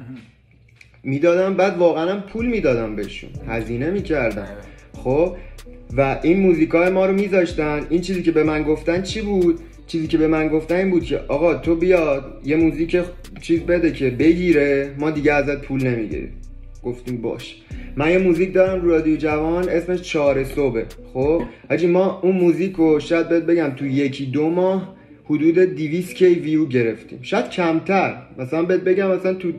می‌دادم 1.03 1.53
بعد 1.53 1.77
واقعا 1.77 2.19
پول 2.19 2.45
می‌دادم 2.45 2.95
بهشون. 2.95 3.29
هزینه 3.47 3.91
می‌کردم. 3.91 4.47
خب؟ 5.03 5.35
و 5.97 6.19
این 6.23 6.39
موزیکای 6.39 6.89
ما 6.89 7.05
رو 7.05 7.13
میذاشتن. 7.13 7.87
این 7.89 8.01
چیزی 8.01 8.23
که 8.23 8.31
به 8.31 8.43
من 8.43 8.63
گفتن 8.63 9.01
چی 9.01 9.21
بود؟ 9.21 9.59
چیزی 9.87 10.07
که 10.07 10.17
به 10.17 10.27
من 10.27 10.47
گفتن 10.47 10.75
این 10.75 10.89
بود 10.89 11.03
که 11.03 11.19
آقا 11.27 11.53
تو 11.53 11.75
بیاد 11.75 12.41
یه 12.45 12.55
موزیک 12.55 13.01
چیز 13.41 13.59
بده 13.59 13.91
که 13.91 14.09
بگیره 14.09 14.95
ما 14.99 15.11
دیگه 15.11 15.33
ازت 15.33 15.61
پول 15.61 15.87
نمی‌گیریم. 15.87 16.33
گفتیم 16.83 17.21
باش. 17.21 17.61
من 17.95 18.11
یه 18.11 18.17
موزیک 18.17 18.53
دارم 18.53 18.81
رو 18.81 18.89
رادیو 18.89 19.15
جوان 19.15 19.69
اسمش 19.69 20.01
چهار 20.01 20.43
صبح 20.43 20.83
خب؟ 21.13 21.41
حاجی 21.69 21.87
ما 21.87 22.19
اون 22.23 22.35
موزیک 22.35 22.75
رو 22.75 22.99
شاید 22.99 23.29
بهت 23.29 23.43
بگم 23.43 23.69
تو 23.69 23.85
یکی 23.85 24.25
دو 24.25 24.49
ماه 24.49 24.95
حدود 25.25 25.59
200 25.59 26.15
کی 26.15 26.25
ویو 26.25 26.65
گرفتیم. 26.65 27.19
شاید 27.21 27.49
کمتر. 27.49 28.21
مثلا 28.37 28.63
بهت 28.63 28.81
بگم 28.81 29.11
مثلا 29.11 29.33
تو 29.33 29.51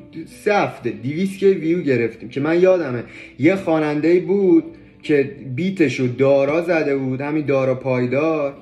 سه 0.44 0.54
هفته 0.54 0.90
200 0.90 1.38
کی 1.38 1.46
ویو 1.46 1.80
گرفتیم 1.80 2.28
که 2.28 2.40
من 2.40 2.60
یادمه. 2.60 3.04
یه 3.38 3.56
خواننده 3.56 4.20
بود 4.20 4.64
که 5.02 5.30
بیتشو 5.54 6.06
دارا 6.18 6.62
زده 6.62 6.96
بود 6.96 7.20
همین 7.20 7.46
دارا 7.46 7.74
پایدار. 7.74 8.54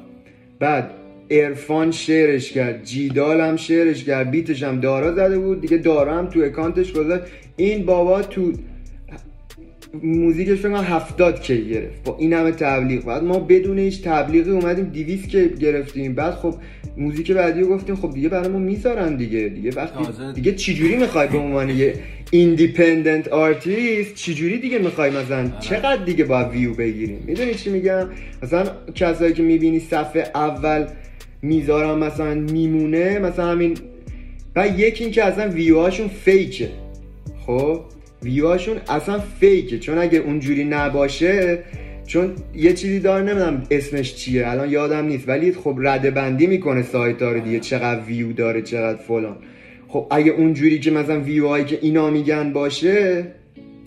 بعد 0.59 0.91
عرفان 1.31 1.91
share 1.91 2.35
ش 2.35 2.53
کرد 2.53 2.85
جیدال 2.85 3.41
هم 3.41 3.57
شعرش 3.57 4.05
کرد 4.05 4.31
beat 4.31 4.52
ش 4.52 4.63
هم 4.63 4.81
دارا 4.81 5.15
زده 5.15 5.39
بود 5.39 5.61
دیگه 5.61 5.77
دارا 5.77 6.19
هم 6.19 6.27
تو 6.27 6.41
اکانتش 6.41 6.93
گذاشت. 6.93 7.25
این 7.57 7.87
بابا 7.87 8.23
تو 8.23 8.53
موزیکش 10.03 10.59
فکر 10.59 10.71
هفتاد 10.71 11.43
K 11.43 11.69
گرفت. 11.69 12.05
با 12.05 12.17
این 12.19 12.33
همه 12.33 12.51
تبلیغ. 12.51 13.05
بعد 13.05 13.23
ما 13.23 13.39
بدون 13.39 13.79
هیچ 13.79 14.03
تبلیغی 14.03 14.51
اومدیم 14.51 14.85
200 14.85 15.29
K 15.29 15.49
گرفتیم. 15.49 16.15
بعد 16.15 16.35
خب 16.35 16.55
موزیک 16.97 17.33
بعدی 17.33 17.61
رو 17.61 17.69
گفتیم 17.69 17.97
خب 17.97 18.15
دیگه 18.15 18.29
برای 18.29 18.49
ما 18.49 18.59
می‌ذارن 18.59 19.17
دیگه. 19.17 19.49
دیگه 19.49 19.71
وقتی 19.77 19.99
دیگه 20.35 20.53
چجوری 20.53 20.97
می‌خوای 20.97 21.29
به 21.29 21.39
عنوان 21.39 21.71
یه 21.71 21.95
independent 22.31 23.29
artist 23.29 24.15
چجوری 24.15 24.59
دیگه 24.59 24.79
می‌خوای 24.79 25.11
مثلا؟ 25.11 25.39
آره. 25.39 25.53
چقدر 25.61 26.05
دیگه 26.05 26.25
باید 26.25 26.49
ویو 26.49 26.75
بگیریم؟ 26.75 27.23
می‌دونی 27.27 27.55
چی 27.55 27.71
میگم؟ 27.71 28.09
مثلا 28.43 28.67
کسایی 28.95 29.33
که 29.33 29.43
می‌بینی 29.43 29.81
صفحه 29.81 30.31
اول 30.35 30.87
می‌ذارن 31.43 31.99
مثلا 31.99 32.35
میمونه 32.35 33.19
مثلا 33.19 33.47
همین 33.47 33.77
و 34.57 34.69
یکی 34.79 35.05
این 35.05 35.13
که 35.13 35.25
اصلا 35.25 35.51
ویوهاشون 35.51 36.09
فیکه 36.09 36.69
خب؟ 37.47 37.81
ویوهاشون 38.23 38.77
اصلا 38.89 39.19
فیکه. 39.19 39.79
چون 39.79 39.99
اگه 39.99 40.19
اونجوری 40.19 40.65
نباشه 40.65 41.59
چون 42.07 42.33
یه 42.55 42.73
چیزی 42.73 43.01
داره 43.01 43.25
نمی‌دونم 43.25 43.63
اسمش 43.71 44.15
چیه 44.15 44.49
الان 44.49 44.71
یادم 44.71 45.07
نیست. 45.07 45.29
ولی 45.29 45.53
خب 45.53 45.77
رده 45.79 46.11
بندی 46.11 46.47
می‌کنه 46.47 46.83
سایت 46.83 47.23
رو 47.23 47.41
دیگه 47.41 47.61
چقدر 47.61 48.01
ویو 48.01 48.33
داره 48.33 48.63
چقدر 48.63 48.99
فلان. 48.99 49.37
خب 49.89 50.07
اگه 50.11 50.33
اونجوری 50.33 50.79
که 50.79 50.91
مثلا 50.91 51.21
ویو 51.21 51.49
هایی 51.49 51.65
که 51.65 51.79
اینا 51.83 52.11
میگن 52.11 52.53
باشه 52.53 53.25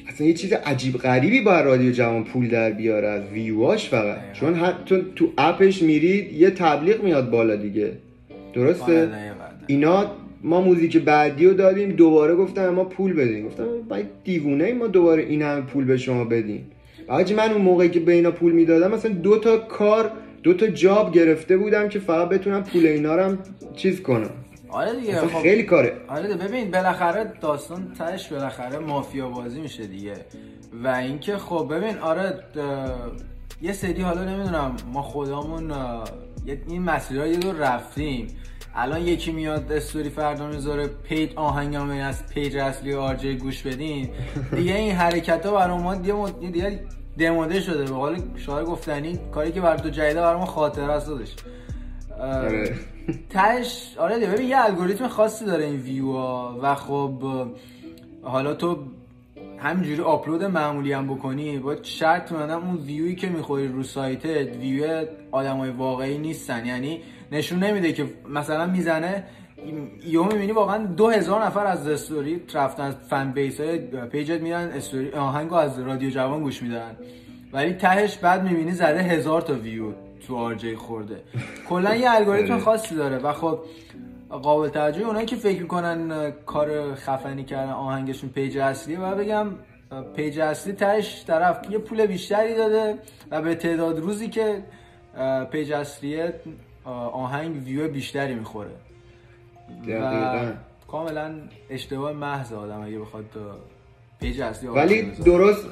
اصلا 0.08 0.28
یه 0.28 0.34
چیز 0.34 0.54
عجیب 0.54 0.98
غریبی 0.98 1.42
با 1.42 1.62
رادیو 1.62 1.92
جوان 1.92 2.24
پول 2.24 2.50
در 2.50 2.72
بیاره 2.72 3.08
از 3.08 3.24
ویوهاش 3.34 3.90
فقط. 3.90 4.18
چون 4.34 4.54
حتی 4.54 5.02
تو 5.16 5.34
اپش 5.38 5.82
میرید 5.82 6.34
یه 6.34 6.50
تبلیغ 6.50 7.04
میاد 7.04 7.30
بالا 7.30 7.56
دیگه. 7.56 7.92
درسته؟ 8.54 9.10
اینا 9.68 10.12
ما 10.44 10.62
موزیک 10.62 10.98
بعدی 10.98 11.46
رو 11.46 11.54
دادیم 11.54 11.92
دوباره 11.92 12.36
گفتم 12.36 12.70
ما 12.70 12.84
پول 12.84 13.14
بدیم 13.14 13.46
گفتم 13.46 13.66
باید 13.90 14.06
دیوونه 14.24 14.74
ما 14.74 14.88
دوباره 14.88 15.24
این 15.24 15.42
همه 15.42 15.62
پول 15.62 15.86
به 15.86 15.98
شما 15.98 16.24
بدیم 16.26 16.72
حاجی 17.08 17.34
من 17.34 17.52
اون 17.52 17.62
موقعی 17.62 17.90
که 17.90 18.00
به 18.00 18.12
اینا 18.12 18.32
پول 18.32 18.52
می‌دادم 18.52 18.92
مثلا 18.92 19.12
دو 19.12 19.40
تا 19.40 19.58
کار 19.58 20.12
دو 20.44 20.54
تا 20.54 20.68
جاب 20.68 21.14
گرفته 21.14 21.58
بودم 21.58 21.90
که 21.90 22.00
فقط 22.00 22.30
بتونم 22.30 22.64
پول 22.64 22.86
اینا 22.86 23.16
رو 23.16 23.38
چیز 23.76 24.02
کنم. 24.02 24.30
آره 24.70 25.00
دیگه 25.00 25.16
خب. 25.16 25.42
خیلی 25.42 25.64
کاره. 25.64 25.94
آره 26.08 26.34
دیگه 26.34 26.48
ببین 26.48 26.72
بالاخره 26.72 27.34
داستان 27.42 27.92
تاش 27.98 28.28
بالاخره 28.28 28.80
مافیا 28.80 29.30
بازی 29.30 29.62
میشه 29.62 29.88
دیگه. 29.88 30.14
و 30.84 30.88
اینکه 30.88 31.38
خب 31.38 31.68
ببین 31.72 31.98
آره 31.98 32.40
یه 33.62 33.74
سری 33.74 34.02
حالا 34.02 34.24
نمی‌دونم 34.24 34.76
ما 34.94 35.02
خودمون 35.02 35.72
این 36.68 36.82
مسیرهای 36.82 37.36
رو 37.36 37.52
رفتیم. 37.52 38.28
الان 38.76 39.02
یکی 39.02 39.32
میاد 39.32 39.72
استوری 39.72 40.10
فردا 40.10 40.48
می‌ذاره 40.48 40.88
page 40.88 41.34
آهنگم 41.36 41.90
از 41.90 42.28
page 42.28 42.58
اصلی 42.58 42.94
RJ 42.94 43.36
گوش 43.36 43.64
بدین. 43.64 44.10
دیگه 44.56 44.76
این 44.76 44.96
حرکت 44.96 45.46
ها 45.46 45.52
برای 45.52 45.78
ما 45.78 45.96
دیگه 45.96 46.52
دیگه 46.52 46.80
دموده 47.20 47.62
شده. 47.62 47.84
به 47.84 47.92
قول 47.92 48.18
شاعر 48.36 48.66
گفتنی 48.66 49.20
کاری 49.32 49.52
که 49.52 49.62
برا 49.62 49.78
تو 49.78 49.90
جدیده 49.90 50.22
برای 50.22 50.40
ما 50.40 50.46
خاطره‌ست 50.46 51.08
داداش 51.08 51.36
آره. 52.20 52.76
تهش 53.30 53.96
آره 53.98 54.16
دیگه 54.16 54.28
ببین 54.32 54.50
یه 54.50 54.58
الگوریتم 54.58 55.08
خاصی 55.08 55.46
داره 55.46 55.66
این 55.66 55.80
ویو 55.80 56.12
ها. 56.12 56.60
و 56.62 56.76
خب 56.76 57.24
حالا 58.22 58.54
تو 58.54 58.78
همینجوری 59.64 60.02
آپلود 60.02 60.44
معمولی 60.44 60.94
هم 60.94 61.08
بکنی 61.08 61.58
باید 61.58 61.84
شرط 61.84 62.32
منم 62.32 62.64
اون 62.68 62.76
ویوی 62.76 63.16
که 63.16 63.30
می‌خوری 63.30 63.68
رو 63.68 63.84
سایتت 63.84 64.58
ویو 64.58 65.06
آدمای 65.32 65.70
واقعی 65.70 66.18
نیستن. 66.18 66.66
یعنی 66.66 67.02
نشون 67.32 67.60
نمیده 67.60 67.94
که 67.94 68.06
مثلا 68.30 68.68
می‌زنه 68.68 69.24
یهو 70.08 70.24
می‌بینی 70.24 70.52
واقعا 70.52 70.86
دو 70.86 71.10
هزار 71.10 71.46
نفر 71.46 71.66
از 71.66 71.88
استوری 71.88 72.42
رفتن 72.54 72.92
fan 72.92 73.32
base 73.32 73.60
های 73.60 73.78
page 74.12 74.36
ت 74.36 74.42
میرن 74.42 74.70
استوری 74.70 75.12
آهنگو 75.12 75.56
از 75.56 75.80
رادیو 75.80 76.10
جوان 76.10 76.44
گوش 76.44 76.64
میدن. 76.64 76.98
ولی 77.54 77.74
تهش 77.74 78.18
بعد 78.18 78.44
می‌بینی 78.44 78.72
زده 78.72 79.00
هزار 79.00 79.42
تا 79.42 79.54
view 79.54 79.92
تو 80.28 80.36
RJ 80.36 80.76
خورده. 80.76 81.22
کلا 81.70 81.96
یه 81.96 82.12
الگوریتم. 82.12 82.60
خاصی 82.60 82.96
داره. 82.96 83.18
و 83.18 83.34
خب 83.34 83.60
قابل 84.38 84.70
توجه 84.70 85.06
اونایی 85.06 85.26
که 85.26 85.36
فکر 85.36 85.62
می‌کنن 85.62 86.32
کار 86.46 86.96
خفنی 86.96 87.44
کردن 87.44 87.72
آهنگشون 87.72 88.30
page 88.30 88.58
اصلیه 88.58 89.00
و 89.00 89.16
بگم 89.16 89.48
page 90.16 90.40
اصلی 90.40 90.74
تهش 90.74 91.24
طرف 91.28 91.72
یه 91.72 91.78
پول 91.78 92.06
بیشتری 92.06 92.56
داده 92.56 92.98
و 93.32 93.42
به 93.42 93.56
تعداد 93.56 94.00
روزی 94.00 94.30
که 94.30 94.64
page 95.52 95.72
اصلیه 95.72 96.34
آهنگ 97.14 97.64
ویو 97.66 97.88
بیشتری 97.88 98.36
می‌خوره. 98.36 98.72
و 99.88 100.52
کاملا 100.88 101.34
اشتباه 101.70 102.12
محض 102.12 102.54
آدم 102.54 102.82
اگه 102.82 103.00
بخواد 103.00 103.26
page 104.20 104.42
اصلی 104.42 104.70
ولی 104.70 105.02
درست 105.02 105.66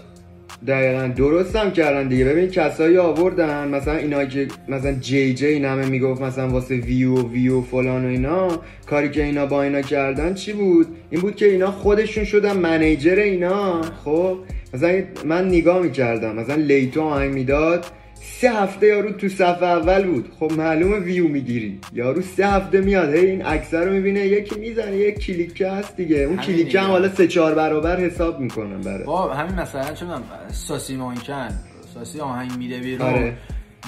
دقیقا 0.67 1.07
درست 1.07 1.55
هم 1.55 1.71
کردن 1.71 2.07
دیگه. 2.07 2.25
ببین 2.25 2.47
کسایی 2.47 2.97
آوردن 2.97 3.67
مثلا 3.67 3.95
اینا 3.95 4.25
که 4.25 4.47
مثلا 4.67 4.91
جی 4.91 5.33
جی 5.33 5.59
نمه 5.59 5.85
می‌گفت 5.85 6.21
مثلا 6.21 6.47
واسه 6.47 6.75
ویو 6.75 7.13
و 7.13 7.31
ویو 7.31 7.61
فلان 7.61 8.05
و 8.05 8.07
اینا. 8.07 8.47
کاری 8.85 9.09
که 9.09 9.23
اینا 9.23 9.45
با 9.45 9.63
اینا 9.63 9.81
کردن 9.81 10.33
چی 10.33 10.53
بود؟ 10.53 10.87
این 11.09 11.21
بود 11.21 11.35
که 11.35 11.45
اینا 11.45 11.71
خودشون 11.71 12.23
شدن 12.23 12.57
manager 12.57 13.15
اینا. 13.15 13.81
خب 13.81 14.37
مثلا 14.73 15.01
من 15.25 15.47
نگاه 15.47 15.81
می‌کردم. 15.81 16.35
مثلا 16.35 16.55
لیتو 16.55 17.01
آهنگ 17.01 17.33
می‌داد. 17.33 17.85
سه 18.23 18.51
هفته 18.51 18.87
یارو 18.87 19.11
تو 19.11 19.29
صفحه 19.29 19.63
اول 19.63 20.05
بود. 20.05 20.31
خب 20.39 20.51
معلومه 20.51 20.99
ویو 20.99 21.27
می‌گیری. 21.27 21.79
یارو 21.93 22.21
سه 22.21 22.47
هفته 22.47 22.81
میاد. 22.81 23.13
هی 23.13 23.25
این 23.25 23.45
اکثر 23.45 23.85
رو 23.85 23.91
می‌بینه. 23.91 24.19
یکی 24.19 24.59
می‌زنه. 24.59 24.97
یک 24.97 25.19
کلیک 25.19 25.61
هست 25.61 25.97
دیگه. 25.97 26.17
اون 26.17 26.37
کلیک 26.37 26.75
هم 26.75 26.89
حالا 26.89 27.09
سه 27.09 27.27
چهار 27.27 27.55
برابر 27.55 27.99
حساب 27.99 28.39
می‌کنن 28.39 28.81
برای 28.81 29.03
با 29.03 29.33
همین 29.33 29.55
مثلا 29.55 29.93
چون 29.93 30.09
ساسی 30.51 30.95
مانکن 30.95 31.49
ساسی 31.93 32.19
آهنگ 32.19 32.51
میده 32.57 32.79
بیرون. 32.79 33.07
آره. 33.07 33.37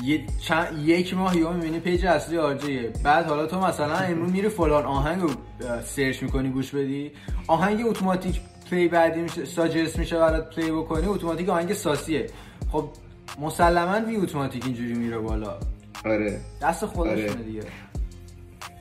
یه 0.03 0.19
یک 0.85 1.13
ماه 1.13 1.37
یا 1.37 1.51
می‌بینی 1.53 1.79
page 1.79 2.05
اصلی 2.05 2.37
RJ 2.37 2.75
ه 2.75 2.93
بعد 3.03 3.25
حالا 3.25 3.45
تو 3.45 3.59
مثلا 3.59 3.95
امروز 3.95 4.31
میری 4.31 4.49
فلان 4.49 4.83
آهنگ 4.83 5.21
رو 5.21 5.29
search 5.83 6.23
می‌کنی 6.23 6.49
گوش 6.49 6.71
بدی. 6.71 7.11
آهنگ 7.47 7.87
اتوماتیک 7.87 8.39
play 8.71 8.87
بعدی 8.87 9.21
میشه 9.21 9.45
suggest 9.45 9.99
میشه 9.99 10.17
برات 10.17 10.55
play 10.55 10.71
بکنی. 10.71 11.07
اتوماتیک 11.07 11.49
آهنگ 11.49 11.73
ساسیه. 11.73 12.25
خب 12.71 12.89
مسلما 13.41 14.07
وی 14.07 14.15
اتوماتیک 14.15 14.65
اینجوری 14.65 14.93
میره 14.93 15.17
بالا. 15.17 15.53
آره. 16.05 16.39
دست 16.61 16.85
خودشونه 16.85 17.29
آره. 17.29 17.43
دیگه. 17.43 17.61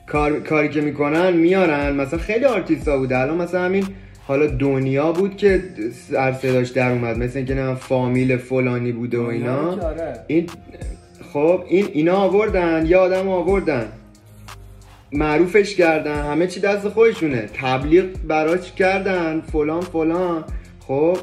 کار... 0.07 0.39
کاری 0.39 0.69
که 0.69 0.81
می‌کنن 0.81 1.33
میارن. 1.33 1.95
مثلا 1.95 2.19
خیلی 2.19 2.45
آرتیستا 2.45 2.97
بود 2.97 3.13
الان 3.13 3.37
مثلا 3.37 3.65
همین 3.65 3.87
حالا 4.27 4.47
دنیا 4.47 5.11
بود 5.11 5.37
که 5.37 5.63
سر 6.11 6.33
صداش 6.33 6.69
در 6.69 6.91
اومد. 6.91 7.17
مثل 7.17 7.37
اینکه 7.37 7.55
نه 7.55 7.75
فامیل 7.75 8.37
فلانی 8.37 8.91
بوده 8.91 9.19
و 9.19 9.25
اینا. 9.25 9.71
آره. 9.71 10.19
این 10.27 10.49
خب 11.33 11.63
این 11.67 11.87
اینا 11.93 12.15
آوردن. 12.17 12.85
یا 12.85 13.01
آدم 13.01 13.29
آوردن. 13.29 13.87
معروفش 15.11 15.75
کردن. 15.75 16.25
همه 16.25 16.47
چی 16.47 16.59
دست 16.59 16.89
خودشونه. 16.89 17.49
تبلیغ 17.53 18.05
براش 18.27 18.71
کردن. 18.71 19.41
فلان 19.41 19.81
فلان. 19.81 20.43
خب 20.87 21.17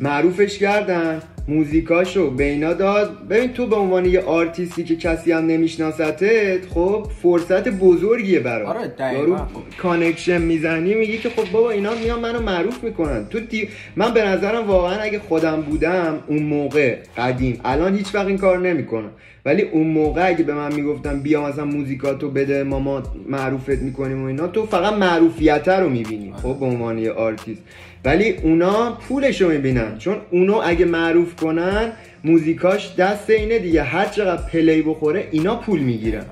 معروفش 0.00 0.58
کردن 0.58 1.22
موزیکاشو 1.48 2.30
به 2.30 2.44
اینا 2.44 2.72
داد. 2.72 3.28
ببین 3.28 3.52
تو 3.52 3.66
به 3.66 3.76
عنوان 3.76 4.04
یه 4.04 4.20
آرتیستی 4.20 4.84
که 4.84 4.96
کسی 4.96 5.32
هم 5.32 5.46
نمیشناستت 5.46 6.66
خب 6.74 7.06
فرصت 7.22 7.68
بزرگیه 7.68 8.40
برات. 8.40 8.76
آره 8.76 9.14
یارو 9.14 9.36
connection 9.78 10.42
می‌زنی 10.42 10.94
میگی 10.94 11.18
که 11.18 11.28
خب 11.28 11.52
بابا 11.52 11.70
اینا 11.70 11.94
میان 11.94 12.20
منو 12.20 12.40
معروف 12.40 12.84
می‌کنن. 12.84 13.26
تو 13.30 13.40
دی... 13.40 13.68
من 13.96 14.14
به 14.14 14.24
نظرم 14.24 14.66
واقعا 14.66 14.98
اگه 15.00 15.18
خودم 15.18 15.60
بودم 15.60 16.18
اون 16.26 16.42
موقع 16.42 16.96
قدیم 17.16 17.60
الان 17.64 17.96
هیچ 17.96 18.14
وقت 18.14 18.26
این 18.26 18.38
کار 18.38 18.58
نمی‌کنم. 18.58 19.10
ولی 19.44 19.62
اون 19.62 19.86
موقع 19.86 20.28
اگه 20.28 20.44
به 20.44 20.54
من 20.54 20.74
می‌گفتم 20.74 21.20
بیا 21.20 21.48
مثلا 21.48 21.64
موزیکاتو 21.64 22.30
بده 22.30 22.62
ما 22.62 22.78
ما 22.78 23.02
معروفت 23.28 23.68
می‌کنیم 23.68 24.22
و 24.22 24.26
اینا 24.26 24.46
تو 24.46 24.66
فقط 24.66 24.92
معروفیت 24.92 25.68
رو 25.68 25.88
می‌بینی. 25.88 26.32
خب 26.42 26.56
به 26.60 26.66
عنوان 26.66 26.98
یه 26.98 27.12
آرتیست. 27.12 27.62
ولی 28.06 28.30
اونا 28.30 28.98
پولش 29.08 29.42
رو 29.42 29.48
می‌بینن. 29.48 29.98
چون 29.98 30.16
اونو 30.30 30.60
اگه 30.64 30.84
معروف 30.84 31.36
کنن 31.36 31.92
موزیکاش 32.24 32.94
دست 32.94 33.30
اینه 33.30 33.58
دیگه. 33.58 33.82
هر 33.82 34.06
چقدر 34.06 34.42
play 34.42 34.82
بخوره 34.82 35.28
اینا 35.30 35.56
پول 35.56 35.80
می‌گیرن. 35.80 36.24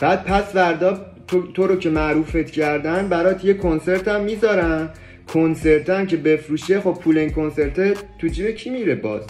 بعد 0.00 0.24
پس 0.24 0.54
وردا 0.54 1.06
تو, 1.26 1.52
تو 1.52 1.66
رو 1.66 1.76
که 1.76 1.90
معروفت 1.90 2.50
کردن 2.50 3.08
برات 3.08 3.44
یه 3.44 3.54
کنسرت 3.54 4.08
هم 4.08 4.20
می‌ذارن. 4.20 4.88
کنسرت 5.28 5.90
هم 5.90 6.06
که 6.06 6.16
بفروشه 6.16 6.80
خب 6.80 6.98
پول 7.04 7.18
این 7.18 7.30
کنسرت 7.30 7.96
تو 8.18 8.28
جیب 8.28 8.50
کی 8.50 8.70
میره 8.70 8.94
باز؟ 8.94 9.22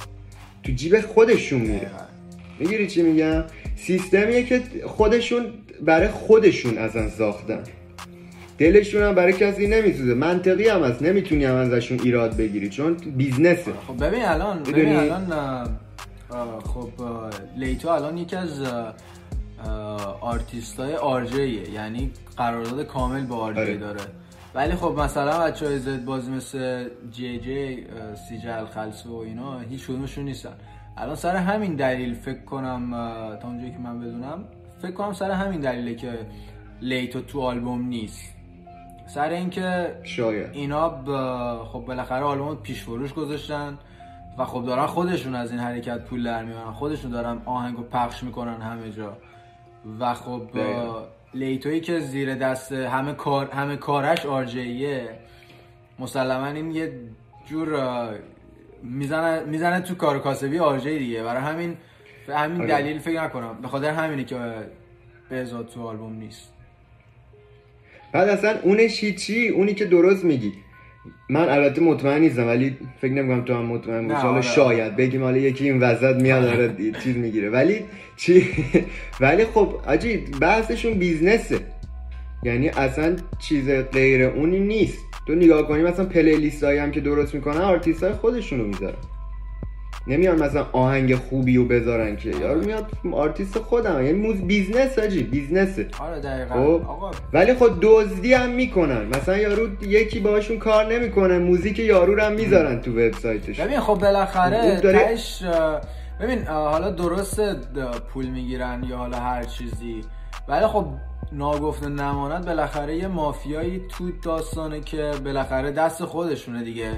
تو 0.63 0.73
جیب 0.73 1.01
خودشون 1.01 1.61
میره. 1.61 1.91
می‌گیری 2.59 2.87
چی 2.87 3.03
میگم؟ 3.03 3.45
سیستمیه 3.77 4.43
که 4.43 4.61
خودشون 4.85 5.47
برای 5.83 6.09
خودشون 6.09 6.79
ازن 6.79 7.09
ساختن. 7.09 7.63
دلشون 8.61 9.03
هم 9.03 9.15
برای 9.15 9.33
کسی 9.33 9.67
نمیسوزه. 9.67 10.15
منطقی 10.15 10.69
هم 10.69 10.83
هست. 10.83 11.03
نمی‌تونی 11.03 11.45
هم 11.45 11.55
ازشون 11.55 12.01
ایراد 12.01 12.37
بگیری. 12.37 12.69
چون 12.69 12.95
business 12.95 13.64
ه 13.64 13.73
خب 13.87 14.05
ببین 14.05 14.25
الان 14.25 14.63
ببین 14.63 14.97
الان 14.97 15.33
خب 16.65 16.89
لیتو 17.57 17.89
الان 17.89 18.19
یکی 18.19 18.37
از 18.37 18.63
آرتیست 20.21 20.81
های 20.81 20.95
RJ 20.95 21.45
ه 21.45 21.71
یعنی 21.71 22.11
قرارداد 22.37 22.87
کامل 22.87 23.27
با 23.27 23.37
RJ 23.37 23.61
آره. 23.61 23.77
داره. 23.77 24.01
ولی 24.55 24.75
خب 24.75 24.99
مثلا 24.99 25.39
بچه 25.39 25.67
های 25.67 25.79
زد 25.79 26.05
بازی 26.05 26.31
مثل 26.31 26.89
جی 27.11 27.39
جی 27.39 27.87
سیجل 28.29 28.65
خلصو 28.65 29.09
و 29.11 29.19
اینا 29.19 29.61
هیچ 29.61 29.87
کدومشون 29.87 30.25
نیستن. 30.25 30.53
الان 30.97 31.15
سر 31.15 31.37
همین 31.37 31.75
دلیل 31.77 32.15
فکر 32.15 32.45
کنم 32.45 32.91
تا 33.43 33.49
اونجایی 33.49 33.73
که 33.73 33.79
من 33.79 34.01
بدونم 34.01 34.45
فکر 34.83 34.93
کنم 34.93 35.13
سر 35.13 35.31
همین 35.31 35.61
دلیله 35.61 35.95
که 35.95 36.19
لیتو 36.83 37.21
تو 37.21 37.41
آلبوم 37.41 37.89
نیست. 37.89 38.40
سر 39.15 39.29
اینکه 39.29 39.95
شاید. 40.03 40.51
اینا 40.53 40.89
ب... 40.89 41.07
خب 41.65 41.79
بالاخره 41.79 42.23
آلبوم 42.25 42.57
پیش 42.57 42.83
فروش 42.83 43.13
گذاشتن 43.15 43.79
و 44.39 44.45
خب 44.45 44.67
دارن 44.67 44.87
خودشون 44.87 45.35
از 45.35 45.51
این 45.51 45.61
حرکت 45.61 46.05
پول 46.05 46.25
در 46.25 46.45
میارن. 46.45 46.73
خودشون 46.73 47.11
دارن 47.11 47.43
آهنگو 47.45 47.83
پخش 47.83 48.23
می‌کنن 48.23 48.61
همه 48.61 48.91
جا. 48.91 49.17
و 50.01 50.15
خب 50.15 50.43
لیتویی 51.35 51.81
که 51.81 52.01
زیر 52.01 52.35
دست 52.35 52.73
همه 52.73 53.13
کار 53.13 53.51
همه 53.51 53.77
کارش 53.77 54.27
آرجیه 54.27 55.09
مسلما 55.99 56.47
این 56.47 56.71
یه 56.71 56.93
جور 57.47 57.79
می‌زنه 58.83 59.45
می‌زنه 59.45 59.81
تو 59.81 59.95
کار 59.95 60.19
کاسبی 60.19 60.59
آرجی 60.59 60.99
دیگه. 60.99 61.23
برای 61.23 61.43
همین 61.43 61.77
همین 62.29 62.61
آره. 62.61 62.69
دلیل 62.69 62.99
فکر 62.99 63.23
نکنم. 63.23 63.63
به 63.63 63.69
خاطر 63.69 63.91
همینه 63.91 64.25
که 64.25 64.39
به 65.29 65.45
تو 65.45 65.87
آلبوم 65.89 66.13
نیست. 66.13 66.53
بعد 68.13 68.29
اصلا 68.29 68.57
اونش 68.63 69.05
چی 69.05 69.49
اونی 69.49 69.75
که 69.75 69.85
درست 69.85 70.25
میگی. 70.25 70.53
من 71.29 71.49
البته 71.49 71.81
مطمئن 71.83 72.21
نیستم 72.21 72.47
ولی 72.47 72.77
فکر 73.01 73.13
نمی‌کنم 73.13 73.45
تو 73.45 73.55
هم 73.55 73.65
مطمئن 73.65 74.09
باشی. 74.09 74.21
حالا 74.21 74.41
شاید 74.41 74.97
بگیم 74.97 75.23
حالا 75.23 75.37
یکی 75.37 75.65
این 75.65 75.81
وسط 75.81 76.23
میاد 76.23 76.43
داره 76.43 76.93
چیز 77.05 77.17
می‌گیره. 77.17 77.51
ولی 77.51 77.81
چی؟ 78.17 78.49
ولی 79.21 79.45
خب 79.45 79.75
آجی 79.87 80.17
بحثشون 80.17 80.95
بیزنسه. 80.95 81.59
یعنی 82.43 82.69
اصلا 82.69 83.17
چیز 83.39 83.69
غیر 83.69 84.23
اونی 84.23 84.61
نیست. 84.61 84.99
تو 85.27 85.35
نگاه 85.35 85.69
کنی 85.69 85.83
مثلا 85.83 86.05
playlist 86.05 86.65
هم 86.65 86.91
که 86.91 87.01
درست 87.01 87.35
می‌کنن 87.35 87.61
آرتیست 87.61 88.03
های 88.03 88.13
خودشونو 88.13 88.65
می‌ذارن. 88.65 88.99
نمیان 90.07 90.43
مثلا 90.43 90.67
آهنگ 90.73 91.15
خوبی 91.15 91.57
رو 91.57 91.65
بذارن 91.65 92.17
که. 92.17 92.31
یارو 92.31 92.61
میاد 92.61 92.87
آرتیست 93.13 93.59
خودم. 93.59 94.05
یعنی 94.05 94.19
music 94.19 94.37
business 94.37 94.99
حاجی 94.99 95.23
business 95.23 95.82
ه 95.82 95.89
آره 96.01 96.21
دقیقاً. 96.21 96.55
خب؟ 96.55 97.15
ولی 97.33 97.55
خب 97.55 97.71
دزدی 97.83 98.35
هم 98.35 98.51
می‌کنن. 98.51 99.07
مثلا 99.07 99.37
یارو 99.37 99.85
یکی 99.85 100.21
باشون 100.21 100.59
کار 100.59 100.93
نمی‌کنه 100.93 101.39
موزیک 101.39 101.79
یارو 101.79 102.15
رو 102.15 102.23
هم 102.23 102.33
می‌ذارن 102.33 102.81
تو 102.81 102.91
وبسایتش. 102.91 103.61
ببین 103.61 103.81
خب 103.81 103.95
بالاخره 103.95 104.81
داره... 104.81 105.17
ببین 106.21 106.43
حالا 106.47 106.91
درست 106.91 107.41
پول 108.13 108.27
می‌گیرن 108.27 108.85
یا 108.89 108.97
حالا 108.97 109.17
هر 109.17 109.43
چیزی. 109.45 110.01
ولی 110.49 110.67
خب 110.67 110.87
ناگفته 111.33 111.89
نماند 111.89 112.47
بالاخره 112.47 112.97
یه 112.97 113.09
مافیایی 113.09 113.83
تو 113.89 114.11
داستانه 114.23 114.81
که 114.81 115.11
بالاخره 115.25 115.71
دست 115.71 116.05
خودشونه 116.05 116.65
دیگه. 116.65 116.91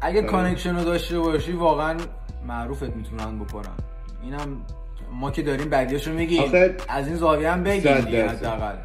اگه 0.00 0.22
connection 0.22 0.76
رو 0.76 0.84
داشته 0.84 1.18
باشی 1.18 1.52
واقعا 1.52 1.96
معروفت 2.48 2.96
می‌تونن 2.96 3.38
بکنن 3.38 3.76
اینم 4.22 4.60
ما 5.12 5.30
که 5.30 5.42
داریم 5.42 5.70
بدیاشو 5.70 6.12
میگیم. 6.12 6.42
از 6.88 7.06
این 7.06 7.16
زاویه 7.16 7.50
هم 7.50 7.62
بگیم 7.62 7.92
حداقل. 7.92 8.76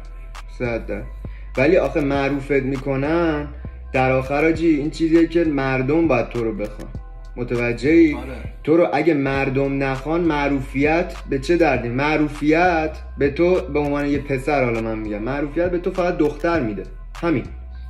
ولی 1.56 1.76
آخه 1.76 2.00
معروفت 2.00 2.50
می‌کنن. 2.50 3.48
در 3.92 4.12
آخر 4.12 4.44
حاجی 4.44 4.68
این 4.68 4.90
چیزیه 4.90 5.26
که 5.26 5.44
مردم 5.44 6.08
باید 6.08 6.28
تو 6.28 6.44
رو 6.44 6.54
بخوان. 6.54 6.88
متوجهی؟ 7.36 8.14
آره. 8.14 8.36
تو 8.64 8.76
رو 8.76 8.88
اگه 8.92 9.14
مردم 9.14 9.82
نخوان 9.82 10.20
معروفیت 10.20 11.14
به 11.30 11.38
چه 11.38 11.56
دردی؟ 11.56 11.88
معروفیت 11.88 12.98
به 13.18 13.30
تو 13.30 13.60
به 13.60 13.78
عنوان 13.78 14.06
یه 14.06 14.18
پسر 14.18 14.64
حالا 14.64 14.80
من 14.80 14.98
میگم 14.98 15.22
معروفیت 15.22 15.70
به 15.70 15.78
تو 15.78 15.90
فقط 15.90 16.16
دختر 16.16 16.60
میده. 16.60 16.82
همین. 17.22 17.44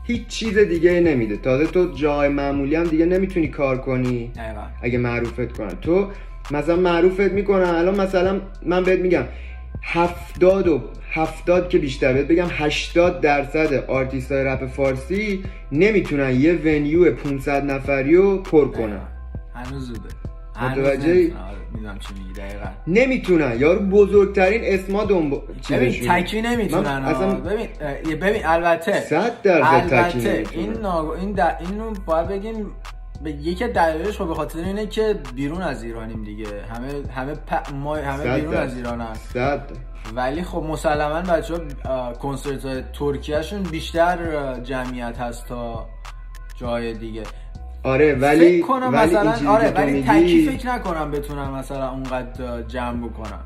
هیچ 0.04 0.26
چیز 0.26 0.58
دیگه 0.58 1.00
نمیده. 1.00 1.36
تازه 1.36 1.66
تو 1.66 1.92
جای 1.94 2.28
معمولی 2.28 2.74
هم 2.74 2.84
دیگه 2.84 3.06
نمی‌تونی 3.06 3.48
کار 3.48 3.78
کنی. 3.78 4.32
اگه 4.82 4.98
معروفت 4.98 5.52
کنن. 5.52 5.76
تو 5.80 6.08
مثلا 6.50 6.76
معروفت 6.76 7.20
می‌کنن. 7.20 7.62
الان 7.62 8.00
مثلا 8.00 8.40
من 8.66 8.84
بهت 8.84 8.98
میگم 8.98 9.24
هفتاد 9.82 10.68
و 10.68 10.80
هفتاد 11.10 11.68
که 11.68 11.78
بیشتر 11.78 12.12
بهت 12.12 12.26
بگم 12.26 12.48
هشتاد 12.50 13.20
درصد 13.20 13.72
آرتیست 13.72 14.32
های 14.32 14.44
رپ 14.44 14.66
فارسی 14.66 15.44
نمی‌تونن 15.72 16.40
یه 16.40 16.52
ونیو 16.52 17.14
500 17.14 17.64
نفری 17.64 18.16
رو 18.16 18.42
پر 18.42 18.68
کنن. 18.68 19.00
هنوز 19.54 19.86
زوده. 19.86 20.08
متوجه 20.60 21.32
می‌دونم 21.74 21.98
چی 21.98 22.14
میگی 22.14 22.32
دقیقا. 22.32 22.66
نمی‌تونن. 22.86 23.60
یارو 23.60 23.80
بزرگترین 23.80 24.60
اسما 24.64 25.04
دنبال 25.04 25.40
ببین 25.70 26.08
تکی 26.08 26.42
نمی‌تونن 26.42 26.86
اصلا... 26.86 27.34
ببین 27.34 27.68
ببین 28.20 28.46
البته 28.46 29.00
صد 29.00 29.42
درصد 29.42 29.94
البته 29.94 30.44
این 30.50 30.72
ناگ... 30.72 31.08
این 31.08 31.32
د... 31.32 31.40
اینو 31.40 31.90
باید 32.06 32.28
بگیم 32.28 32.70
به 33.22 33.30
یکی 33.30 33.68
دلایلش 33.68 34.18
خب 34.18 34.26
به 34.28 34.34
خاطر 34.34 34.58
اینه 34.58 34.86
که 34.86 35.18
بیرون 35.34 35.62
از 35.62 35.82
ایرانیم 35.82 36.24
دیگه. 36.24 36.46
همه 36.74 36.88
همه 37.14 37.34
پ... 37.34 37.74
ما 37.74 37.96
همه 37.96 38.40
بیرون 38.40 38.54
از 38.54 38.76
ایران 38.76 39.00
هست. 39.00 39.36
ولی 40.14 40.42
خب 40.42 40.62
مسلما 40.62 41.20
بچه 41.20 41.54
ها 41.84 42.12
کنسرت 42.12 42.92
ترکیهشون 42.92 43.62
بیشتر 43.62 44.18
جمعیت 44.60 45.18
هست 45.18 45.48
تا 45.48 45.88
جای 46.56 46.94
دیگه. 46.94 47.22
آره 47.82 48.14
ولی 48.14 48.56
فکر 48.56 48.66
کنم 48.66 48.90
ولی 48.94 49.16
مثلا 49.16 49.50
آره 49.50 49.70
ولی 49.70 50.02
تکی 50.02 50.48
فکر 50.48 50.74
نکنم 50.74 51.10
بتونم 51.10 51.54
مثلا 51.54 51.90
اونقدر 51.90 52.62
جمع 52.62 53.08
بکنم. 53.08 53.40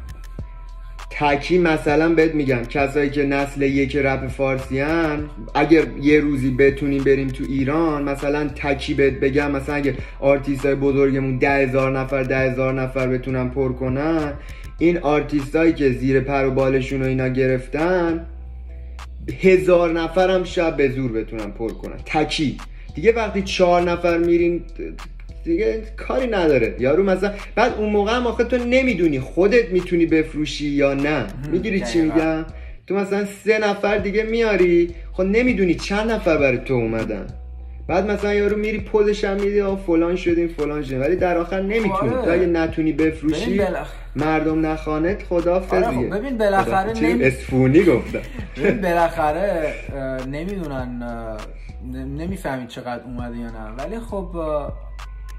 تکی 1.11 1.59
مثلا 1.59 2.09
بهت 2.09 2.35
میگم 2.35 2.63
کسایی 2.65 3.11
که 3.11 3.23
نسل 3.23 3.63
یک 3.63 3.97
رپ 3.97 4.27
فارسی 4.29 4.81
هن 4.81 5.25
اگر 5.55 5.85
یه 6.01 6.21
روزی 6.21 6.51
بتونیم 6.51 7.05
بریم 7.05 7.29
تو 7.29 7.45
ایران 7.49 8.03
مثلا 8.03 8.49
تکی 8.49 8.95
بهت 8.95 9.15
بگم 9.15 9.51
مثلا 9.51 9.75
اگه 9.75 9.95
آرتیست 10.21 10.67
های 10.67 10.75
بزرگمون 10.75 11.39
ده 11.39 11.51
هزار 11.51 11.99
نفر 11.99 12.23
ده 12.23 12.39
هزار 12.39 12.75
نفر 12.83 13.07
بتونن 13.07 13.49
پر 13.49 13.73
کنن 13.73 14.33
این 14.79 14.99
آرتیست 14.99 15.57
هایی 15.57 15.73
که 15.73 15.91
زیر 15.91 16.21
پر 16.21 16.45
و 16.47 16.51
بالشون 16.51 17.01
رو 17.01 17.07
اینا 17.07 17.29
گرفتن 17.29 18.27
هزار 19.41 19.93
نفر 19.93 20.31
هم 20.31 20.45
شب 20.45 20.77
به 20.77 20.89
زور 20.89 21.13
بتونن 21.13 21.51
پر 21.51 21.73
کنن. 21.73 21.97
تکی. 22.07 22.59
دیگه 22.97 23.13
وقتی 23.13 23.43
چهار 23.43 23.83
نفر 23.83 24.19
میرین 24.19 24.61
دیگه 25.45 25.83
کاری 25.97 26.27
نداره. 26.27 26.75
یارو 26.79 27.03
مثلا 27.03 27.33
بعد 27.55 27.75
اون 27.79 27.91
موقع 27.91 28.17
هم 28.17 28.27
آخه 28.27 28.45
تو 28.45 28.57
نمی‌دونی 28.57 29.21
خودت 29.21 29.69
می‌تونی 29.69 30.07
بفروشی 30.07 30.67
یا 30.67 30.95
نه. 30.95 31.27
می‌گیری 31.53 31.81
چی 31.81 32.01
میگم؟ 32.01 32.45
تو 32.87 32.95
مثلا 32.95 33.25
سه 33.45 33.59
نفر 33.59 33.99
دیگه 33.99 34.23
میاری 34.23 34.95
خب 35.13 35.23
نمی‌دونی 35.23 35.75
چند 35.75 36.11
نفر 36.11 36.39
برای 36.39 36.59
تو 36.59 36.75
اومدن. 36.75 37.27
بعد 37.89 38.11
مثلا 38.11 38.35
یارو 38.35 38.57
میری 38.57 38.81
پزش 38.81 39.25
هم 39.25 39.35
میدی 39.35 39.61
آ 39.61 39.77
فلان 39.77 40.17
شدیم 40.17 40.49
فلان 40.49 40.83
شدیم. 40.83 41.01
ولی 41.01 41.17
در 41.17 41.39
آخر 41.39 41.61
نمی‌تونی. 41.63 42.11
تو 42.11 42.31
اگه 42.31 42.47
نتونی 42.47 42.93
بفروشی 42.93 43.61
مردم 44.17 44.67
نخانت 44.67 45.23
خدا 45.23 45.55
آره 45.71 45.83
خب 45.83 46.19
ببین 46.19 46.39
بالاخره 46.39 47.01
نمی... 47.03 47.25
اسفونی 47.25 47.85
گفتم. 47.85 48.19
ببین 48.57 48.81
بالاخره 48.81 49.75
نمی‌دونن 50.31 51.03
نمی‌فهمید 51.93 52.69
چقدر 52.69 53.05
اومده 53.05 53.37
یا 53.37 53.51
نه. 53.51 53.71
ولی 53.71 54.01
خب 54.01 54.37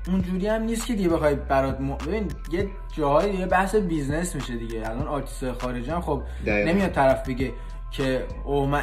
اونجوری 0.08 0.48
هم 0.48 0.62
نیست 0.62 0.88
که 0.88 0.94
دیگه 0.94 1.10
بخوای 1.10 1.36
برات 1.36 1.82
م... 1.82 1.94
ببین 1.94 2.28
یه 2.52 2.68
جاهای 2.94 3.32
دیگه 3.32 3.46
بحث 3.46 3.76
بیزنس 3.76 4.36
میشه 4.36 4.56
دیگه. 4.56 4.90
الان 4.90 5.08
آرتیست 5.08 5.52
خارجی 5.52 5.92
هم 5.92 6.02
خب 6.02 6.22
نمیاد 6.46 6.92
طرف 6.92 7.30
بگه 7.30 7.54
که 7.92 8.26
او 8.46 8.66
من 8.66 8.82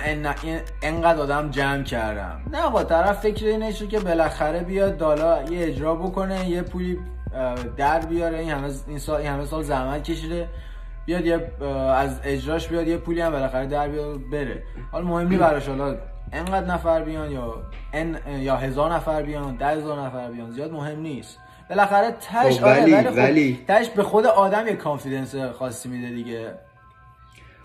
انقدر 0.82 1.20
آدم 1.20 1.50
جمع 1.50 1.82
کردم. 1.82 2.40
نه 2.52 2.70
با 2.70 2.84
طرف 2.84 3.20
فکر 3.20 3.46
اینه 3.46 3.72
که 3.72 4.00
بالاخره 4.00 4.62
بیاد 4.62 4.96
دالا 4.96 5.42
یه 5.42 5.66
اجرا 5.66 5.94
بکنه 5.94 6.48
یه 6.48 6.62
پولی 6.62 6.98
در 7.76 8.00
بیاره. 8.00 8.38
این 8.38 8.50
همه 8.50 8.70
این 8.88 8.98
سال 8.98 9.20
این 9.20 9.30
همه 9.30 9.44
سال 9.44 9.62
زحمت 9.62 10.02
کشیده. 10.02 10.48
بیاد 11.06 11.26
یه 11.26 11.64
از 11.94 12.20
اجراش 12.24 12.68
بیاد 12.68 12.88
یه 12.88 12.96
پولی 12.96 13.20
هم 13.20 13.32
بالاخره 13.32 13.66
در 13.66 13.88
بیاد 13.88 14.30
بره. 14.30 14.62
حالا 14.92 15.04
مهم 15.06 15.28
نیست 15.28 15.40
براش 15.46 15.68
حالا 15.68 15.96
انقدر 16.32 16.66
نفر 16.66 17.02
بیان 17.02 17.30
یا 17.30 17.62
ان 17.92 18.16
یا 18.40 18.56
هزار 18.56 18.92
نفر 18.92 19.22
بیان 19.22 19.56
ده 19.56 19.66
هزار 19.66 20.00
نفر 20.00 20.30
بیان 20.30 20.50
زیاد 20.50 20.72
مهم 20.72 21.00
نیست. 21.00 21.38
بالاخره 21.70 22.10
تش 22.10 22.58
خب 22.58 22.64
ولی, 22.64 22.94
آره 22.94 23.10
ولی, 23.10 23.58
تش 23.68 23.88
به 23.88 24.02
خود 24.02 24.26
آدم 24.26 24.66
یه 24.66 24.74
کانفیدنس 24.74 25.36
خاصی 25.36 25.88
میده 25.88 26.10
دیگه. 26.10 26.50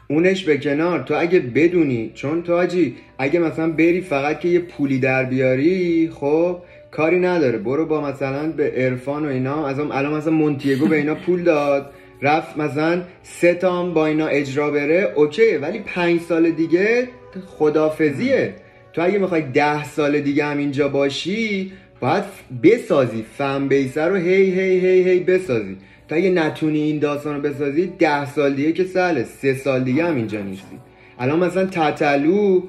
اونش 0.10 0.44
به 0.44 0.58
کنار. 0.58 1.04
تو 1.04 1.16
اگه 1.20 1.40
بدونی 1.40 2.12
چون 2.16 2.44
تو 2.44 2.56
آجی 2.56 2.98
اگه 3.18 3.40
مثلا 3.40 3.72
بری 3.72 4.02
فقط 4.02 4.40
که 4.40 4.48
یه 4.48 4.60
پولی 4.60 5.00
در 5.00 5.24
بیاری 5.24 6.12
خب 6.20 6.62
کاری 6.92 7.20
نداره. 7.20 7.58
برو 7.58 7.86
با 7.86 8.02
مثلا 8.02 8.52
به 8.52 8.72
عرفان 8.72 9.26
و 9.26 9.30
اینا 9.30 9.68
از 9.68 9.80
الان 9.80 10.14
مثلا 10.14 10.34
مونتیگو 10.34 10.88
به 10.88 10.96
اینا 10.96 11.16
پول 11.16 11.44
داد 11.44 11.92
رفت 12.22 12.58
مثلا 12.58 13.02
سه 13.24 13.54
تام 13.54 13.94
با 13.94 14.06
اینا 14.06 14.28
اجرا 14.28 14.72
بره 14.72 15.14
اوکی 15.16 15.58
ولی 15.58 15.80
پنج 15.80 16.22
سال 16.22 16.52
دیگه 16.52 17.08
خدافزیه 17.48 18.54
تو 18.94 19.02
اگه 19.02 19.20
می‌خوای 19.20 19.42
ده 19.42 19.84
سال 19.84 20.20
دیگه 20.20 20.46
هم 20.46 20.58
اینجا 20.58 20.88
باشی 20.88 21.72
باید 22.00 22.24
بسازی. 22.64 23.26
فن 23.38 23.68
بیسه 23.68 24.06
رو 24.06 24.16
هی 24.16 24.52
هی 24.52 24.80
هی 24.80 25.10
هی 25.10 25.20
بسازی. 25.20 25.78
تا 26.08 26.16
اگه 26.16 26.30
نتونی 26.30 26.80
این 26.80 27.00
داستان 27.00 27.36
رو 27.36 27.42
بسازی 27.42 27.88
ده 28.00 28.26
سال 28.26 28.54
دیگه 28.54 28.72
که 28.72 28.84
ساله 28.84 29.24
سه 29.24 29.54
سال 29.54 29.84
دیگه 29.84 30.06
هم 30.06 30.16
اینجا 30.16 30.42
نیستی. 30.42 30.80
الان 31.20 31.40
مثلا 31.40 31.66
تتلو 31.66 32.62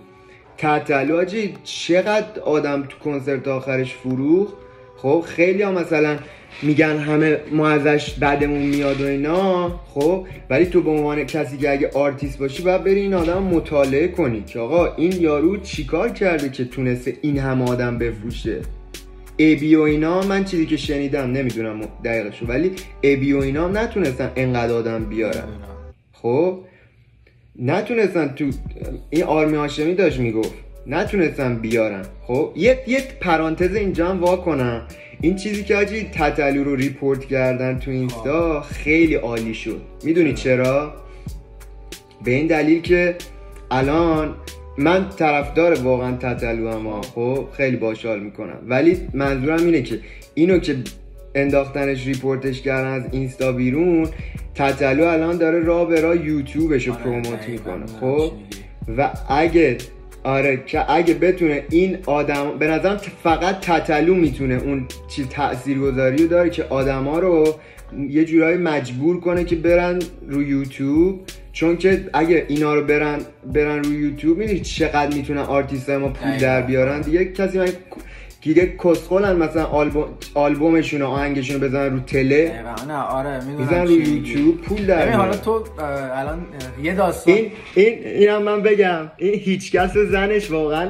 تتلو 0.59 1.17
حاجی 1.17 1.55
چقدر 1.65 2.41
آدم 2.41 2.83
تو 2.83 2.99
کنسرت 2.99 3.49
آخرش 3.49 3.95
فروخت 3.95 4.53
خب 5.03 5.25
خیلی 5.27 5.63
ها 5.63 5.73
مثلا 5.73 6.19
میگن 6.63 6.99
همه 6.99 7.39
ما 7.53 7.69
ازش 7.69 8.11
بدمون 8.11 8.63
میاد 8.63 9.01
و 9.01 9.07
اینا 9.07 9.69
خب 9.95 10.27
ولی 10.51 10.67
تو 10.67 10.83
به 10.83 10.91
عنوان 10.91 11.25
کسی 11.25 11.57
که 11.57 11.71
اگه 11.71 11.91
آرتیست 11.95 12.39
باشی 12.39 12.63
باید 12.63 12.85
بری 12.85 13.01
این 13.01 13.15
آدم 13.15 13.43
مطالعه 13.43 14.09
کنی 14.09 14.43
که 14.43 14.59
آقا 14.59 14.95
این 14.95 15.13
یارو 15.21 15.57
چیکار 15.57 16.09
کرده 16.09 16.49
که 16.49 16.65
تونسته 16.65 17.17
این 17.23 17.39
همه 17.39 17.65
آدم 17.65 17.99
بفروشه؟ 17.99 18.61
ابی 19.39 19.77
و 19.77 19.81
اینا 19.81 20.23
من 20.23 20.45
چیزی 20.45 20.67
که 20.67 20.77
شنیدم 20.77 21.33
نمی‌دونم 21.33 21.81
دقیقشو 22.05 22.47
ولی 22.47 22.73
ابی 23.03 23.33
و 23.33 23.39
اینا 23.39 23.69
نتونستن 23.69 24.33
انقدر 24.37 24.73
آدم 24.73 25.05
بیارن. 25.05 25.49
خب 26.13 26.59
نتونستن 27.59 28.29
تو 28.29 28.51
این 29.11 29.25
آرمی 29.25 29.57
هاشمی 29.57 29.95
داشت 29.95 30.19
می‌گفت 30.19 30.70
نتونستن 30.91 31.57
بیارن 31.57 32.03
خب 32.23 32.53
یه 32.57 32.79
یه 32.87 33.03
پرانتز 33.21 33.75
اینجا 33.75 34.09
هم 34.09 34.21
وا 34.21 34.37
کنم. 34.37 34.87
این 35.21 35.37
چیزی 35.37 35.65
که 35.65 35.77
آجی 35.77 36.11
تتلو 36.13 36.65
رو 36.65 36.77
ریپورت 36.77 37.25
کردن 37.25 37.79
تو 37.79 37.91
اینستا 37.91 38.61
خیلی 38.61 39.15
عالی 39.15 39.55
شد. 39.55 39.81
می‌دونی 40.05 40.35
چرا؟ 40.35 40.95
به 42.25 42.31
این 42.31 42.47
دلیل 42.47 42.83
که 42.83 43.17
الان 43.71 44.35
من 44.79 45.09
طرفدار 45.09 45.75
واقعا 45.83 46.17
تتلو 46.17 46.67
اما 46.67 47.01
خب. 47.03 47.49
خیلی 47.53 47.77
باشال 47.77 48.21
می‌کنم. 48.21 48.59
ولی 48.67 48.97
منظورم 49.15 49.65
اینه 49.65 49.83
که 49.83 50.01
اینو 50.35 50.59
که 50.59 50.77
انداختنش 51.35 52.07
report 52.07 52.49
ش 52.49 52.63
کردن 52.63 52.91
از 52.91 53.03
اینستا 53.13 53.53
بیرون 53.53 54.09
تتلو 54.55 55.05
الان 55.05 55.37
داره 55.37 55.61
راه 55.61 55.89
به 55.89 56.01
راه 56.01 56.27
یوتیوبش 56.27 56.87
رو 56.87 56.95
آره، 56.95 57.03
promote 57.03 57.49
می‌کنه. 57.49 57.87
خب؟ 58.01 58.33
و 58.97 59.11
اگه 59.29 59.77
آره 60.25 60.63
که 60.67 60.91
اگه 60.91 61.15
بتونه 61.15 61.65
این 61.71 61.99
آدم 62.07 62.59
به 62.59 62.67
نظرم 62.67 62.97
فقط 63.23 63.61
تتلو 63.61 64.15
می‌تونه 64.15 64.55
اون 64.55 64.87
چیز 65.09 65.29
تاثیرگذاری 65.29 66.17
رو 66.17 66.29
داره 66.29 66.51
که 66.51 66.65
آدما 66.65 67.19
رو 67.19 67.55
یه 68.09 68.25
جورایی 68.25 68.57
مجبور 68.59 69.21
کنه 69.21 69.45
که 69.45 69.57
برن 69.57 69.99
رو 70.29 70.43
یوتیوب. 70.43 71.21
چون 71.53 71.77
که 71.77 72.05
اگه 72.13 72.45
اینا 72.49 72.75
رو 72.75 72.85
برن 72.85 73.19
برن 73.55 73.85
رو 73.85 73.93
یوتیوب 73.93 74.39
می‌دونی 74.39 74.61
چقدر 74.61 75.17
می‌تونن 75.17 75.41
آرتیست 75.41 75.91
ما 75.91 76.09
پول 76.09 76.39
در 76.39 76.63
بیارن؟ 76.63 77.01
دیگه 77.01 77.25
کسی 77.25 77.59
من 77.59 77.69
دیگه 78.41 78.77
کسخولن 78.85 79.37
مثلا 79.37 79.65
آلبوم 79.65 80.05
آلبومشون 80.35 81.03
و 81.03 81.07
آهنگشون 81.07 81.61
رو 81.61 81.69
بزنن 81.69 81.93
رو 81.93 82.01
تله. 82.01 82.65
نه 82.89 82.95
آره 82.95 83.45
می‌دونم 83.45 83.83
رو 83.83 83.91
یوتیوب 83.91 84.61
پول 84.61 84.87
در 84.87 85.13
حالا 85.13 85.37
تو 85.37 85.65
الان 86.15 86.47
یه 86.83 86.95
داستان. 86.95 87.35
این 87.35 87.53
این 87.75 87.99
اینم 88.05 88.43
من 88.43 88.63
بگم. 88.63 89.11
این 89.17 89.35
هیچ 89.35 89.73
کس 89.73 89.93
زنش 89.93 90.51
واقعا 90.51 90.89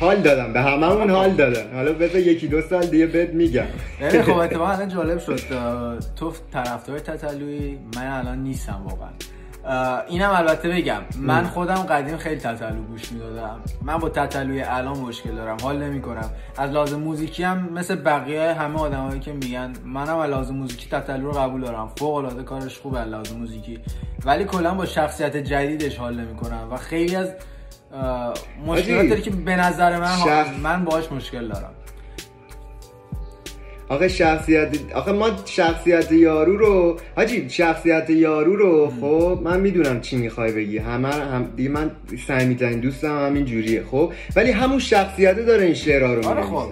حال 0.00 0.16
دادم 0.16 0.52
به 0.52 0.60
هممون 0.60 1.10
حال 1.10 1.30
دادن. 1.30 1.74
حالا 1.74 1.92
بذار 1.92 2.20
یکی 2.20 2.48
دو 2.48 2.62
سال 2.62 2.86
دیگه 2.86 3.06
بهت 3.06 3.30
میگم. 3.30 3.66
خب 4.00 4.38
اتفاقا 4.38 4.70
الان 4.70 4.88
جالب 4.88 5.18
شد. 5.18 5.40
تو 6.16 6.32
طرفدار 6.52 6.98
تتلوی 6.98 7.78
من 7.96 8.06
الان 8.06 8.42
نیستم 8.42 8.80
واقعا. 8.84 9.08
اینم 10.08 10.30
البته 10.30 10.68
بگم. 10.68 11.00
من 11.18 11.44
خودم 11.44 11.74
قدیم 11.74 12.16
خیلی 12.16 12.40
تتلو 12.40 12.82
گوش 12.82 13.12
می‌دادم. 13.12 13.60
من 13.82 13.96
با 13.96 14.08
تتلوی 14.08 14.62
الان 14.62 14.98
مشکل 14.98 15.30
دارم 15.34 15.56
حال 15.62 15.82
نمی 15.82 16.02
کنم 16.02 16.30
از 16.58 16.70
لازم 16.70 17.00
موزیکی 17.00 17.42
هم 17.42 17.72
مثل 17.72 17.94
بقیه 17.94 18.52
همه 18.52 18.78
آدمایی 18.78 19.20
که 19.20 19.32
میگن 19.32 19.72
منم 19.84 20.16
از 20.16 20.30
لازم 20.30 20.54
موزیکی 20.54 20.88
تتلو 20.90 21.30
رو 21.30 21.32
قبول 21.32 21.60
دارم. 21.60 21.88
فوق 21.96 22.14
العاده 22.14 22.42
کارش 22.42 22.78
خوبه 22.78 23.00
از 23.00 23.08
لازم 23.08 23.36
موزیکی. 23.36 23.80
ولی 24.24 24.44
کلا 24.44 24.74
با 24.74 24.86
شخصیت 24.86 25.36
جدیدش 25.36 25.96
حال 25.96 26.14
نمی 26.20 26.36
کنم 26.36 26.68
و 26.70 26.76
خیلی 26.76 27.16
از 27.16 27.28
مشکلات 28.66 29.08
داره 29.08 29.20
که 29.20 29.30
به 29.30 29.56
نظر 29.56 30.00
من 30.00 30.44
من 30.62 30.84
باهاش 30.84 31.12
مشکل 31.12 31.48
دارم. 31.48 31.70
آخه 33.88 34.08
شخصیت 34.08 34.76
آخه 34.94 35.12
ما 35.12 35.30
شخصیت 35.44 36.12
یارو 36.12 36.56
رو 36.56 36.96
حاجی 37.16 37.50
شخصیت 37.50 38.10
یارو 38.10 38.56
رو 38.56 38.92
خب 39.00 39.40
من 39.44 39.60
می‌دونم 39.60 40.00
چی 40.00 40.16
می‌خوای 40.16 40.52
بگی. 40.52 40.78
همه 40.78 41.08
هم 41.08 41.52
دیگه 41.56 41.68
من 41.68 41.90
سعی 42.28 42.46
می‌تونم 42.46 42.80
دوستم 42.80 43.26
همین 43.26 43.44
جوریه 43.44 43.82
خب؟ 43.90 44.12
ولی 44.36 44.50
همون 44.50 44.78
شخصیت 44.78 45.36
داره 45.36 45.64
این 45.64 45.74
شعرها 45.74 46.14
رو 46.14 46.26
آره 46.28 46.42
خب. 46.42 46.68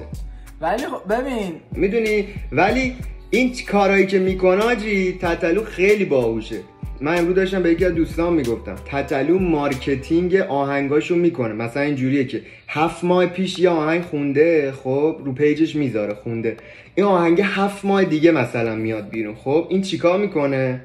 ولی 0.61 0.83
خب 0.87 1.15
ببین. 1.15 1.53
می‌دونی؟ 1.73 2.29
ولی 2.53 2.97
این 3.31 3.53
کارهایی 3.69 4.07
که 4.07 4.19
می‌کنه 4.19 4.63
حاجی 4.63 5.19
تتلو 5.21 5.65
خیلی 5.65 6.05
باهوشه. 6.05 6.57
من 7.05 7.19
امروز 7.19 7.35
داشتم 7.35 7.63
به 7.63 7.71
یکی 7.71 7.85
از 7.85 7.95
دوستان 7.95 8.33
می‌گفتم 8.33 8.75
تتلو 8.87 9.39
marketing 9.39 10.37
آهنگاشو 10.37 11.15
می‌کنه. 11.15 11.53
مثلا 11.53 11.83
اینجوریه 11.83 12.25
که 12.25 12.43
هفت 12.69 13.05
ماه 13.05 13.27
پیش 13.27 13.59
یه 13.59 13.69
آهنگ 13.69 14.03
خونده 14.03 14.73
خب 14.73 15.17
رو 15.25 15.33
page 15.33 15.62
ش 15.62 15.77
می‌ذاره 15.77 16.15
خونده. 16.15 16.57
این 16.95 17.07
آهنگ 17.07 17.41
هفت 17.41 17.85
ماه 17.85 18.05
دیگه 18.05 18.31
مثلا 18.31 18.75
میاد 18.75 19.09
بیرون. 19.09 19.35
خب 19.35 19.67
این 19.71 19.83
چیکار 19.83 20.19
می‌کنه؟ 20.19 20.81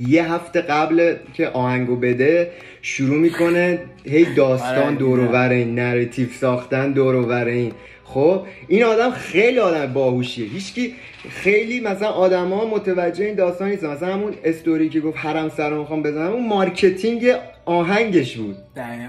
یه 0.00 0.32
هفته 0.32 0.60
قبل 0.60 1.14
که 1.34 1.48
آهنگو 1.48 1.96
بده 1.96 2.50
شروع 2.82 3.18
می‌کنه 3.18 3.78
هی 4.04 4.26
داستان 4.34 4.82
آره، 4.82 4.94
دور 4.94 5.48
این 5.48 5.74
narrative 5.74 6.28
ساختن 6.40 6.92
دور 6.92 7.48
این. 7.48 7.72
خب 8.14 8.42
این 8.68 8.84
آدم 8.84 9.10
خیلی 9.10 9.58
آدم 9.58 9.92
باهوشیه. 9.92 10.48
هیچکی 10.48 10.94
خیلی 11.30 11.80
مثلا 11.80 12.08
آدما 12.08 12.64
متوجه 12.64 13.24
این 13.24 13.34
داستان 13.34 13.68
نیست 13.68 13.84
مثلا 13.84 14.12
همون 14.12 14.34
استوری 14.44 14.88
که 14.88 15.00
گفت 15.00 15.18
حرمسرا 15.18 15.72
می‌خوام 15.72 16.02
بزنم 16.02 16.32
اون 16.32 16.48
marketing 16.48 17.32
آهنگش 17.64 18.36
بود. 18.36 18.56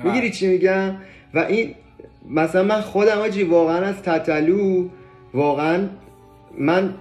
می‌گیری 0.04 0.30
چی 0.32 0.48
میگم؟ 0.48 0.96
و 1.34 1.40
این 1.40 1.76
مثلا 2.30 2.64
من 2.64 2.82
خودم 2.82 3.18
آجی 3.18 3.44
واقعا 3.44 3.86
از 3.86 4.02
تتلو 4.02 4.88
واقعا 5.34 5.88
من 6.58 6.94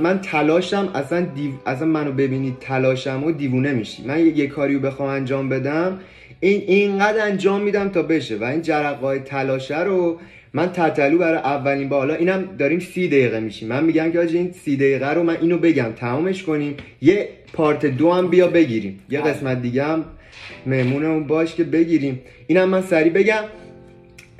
من 0.00 0.20
تلاشم 0.20 0.90
اصلا 0.94 1.20
دیو... 1.20 1.50
اصلا 1.66 1.86
منو 1.86 2.12
ببینید 2.12 2.56
تلاشم 2.60 3.24
و 3.24 3.32
دیوونه 3.32 3.72
میشی. 3.72 4.02
من 4.06 4.18
یه, 4.20 4.38
یه 4.38 4.46
کاریو 4.46 4.80
بخوام 4.80 5.08
انجام 5.08 5.48
بدم 5.48 6.00
این 6.40 6.62
اینقدر 6.66 7.26
انجام 7.26 7.60
میدم 7.60 7.88
تا 7.88 8.02
بشه. 8.02 8.36
و 8.36 8.44
این 8.44 8.62
جرقای 8.62 9.18
تلاشه 9.18 9.80
رو 9.80 10.18
من 10.56 10.72
تتلو 10.72 11.18
برای 11.18 11.38
اولین 11.38 11.88
بالا 11.88 12.14
اینم 12.14 12.44
داریم 12.58 12.78
سی 12.78 13.08
دقیقه 13.08 13.40
میشیم. 13.40 13.68
من 13.68 13.84
میگم 13.84 14.12
که 14.12 14.20
آجی 14.20 14.38
این 14.38 14.52
سی 14.52 14.76
دقیقه 14.76 15.10
رو 15.10 15.22
من 15.22 15.36
اینو 15.40 15.58
بگم 15.58 15.92
تمامش 15.96 16.42
کنیم. 16.42 16.74
یه 17.02 17.28
پارت 17.52 17.86
دو 17.86 18.12
هم 18.12 18.28
بیا 18.28 18.46
بگیریم. 18.48 19.00
یه 19.10 19.20
قسمت 19.20 19.62
دیگه 19.62 19.84
هم 19.84 20.04
مهمون 20.66 21.04
اون 21.04 21.26
باش 21.26 21.54
که 21.54 21.64
بگیریم. 21.64 22.20
اینم 22.46 22.68
من 22.68 22.82
سری 22.82 23.10
بگم. 23.10 23.44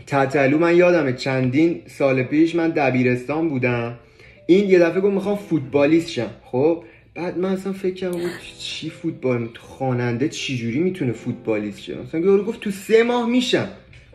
تتلو 0.06 0.58
من 0.58 0.76
یادمه 0.76 1.12
چندین 1.12 1.80
سال 1.86 2.22
پیش 2.22 2.54
من 2.54 2.70
دبیرستان 2.70 3.48
بودم. 3.48 3.98
این 4.46 4.70
یه 4.70 4.78
دفعه 4.78 5.00
گفت 5.00 5.14
می‌خوام 5.14 5.36
فوتبالیست 5.36 6.10
شم. 6.10 6.30
خب 6.44 6.84
بعد 7.14 7.38
من 7.38 7.52
اصلا 7.52 7.72
فکر 7.72 7.94
کردم 7.94 8.20
چی 8.58 8.90
فوتبال 8.90 9.48
خواننده 9.58 10.28
چجوری 10.28 10.78
می‌تونه 10.78 11.12
فوتبالیست 11.12 11.80
شه؟ 11.80 11.94
مثلا 11.98 12.42
گفت 12.42 12.60
تو 12.60 12.70
سه 12.70 13.02
ماه 13.02 13.28
میشم. 13.28 13.68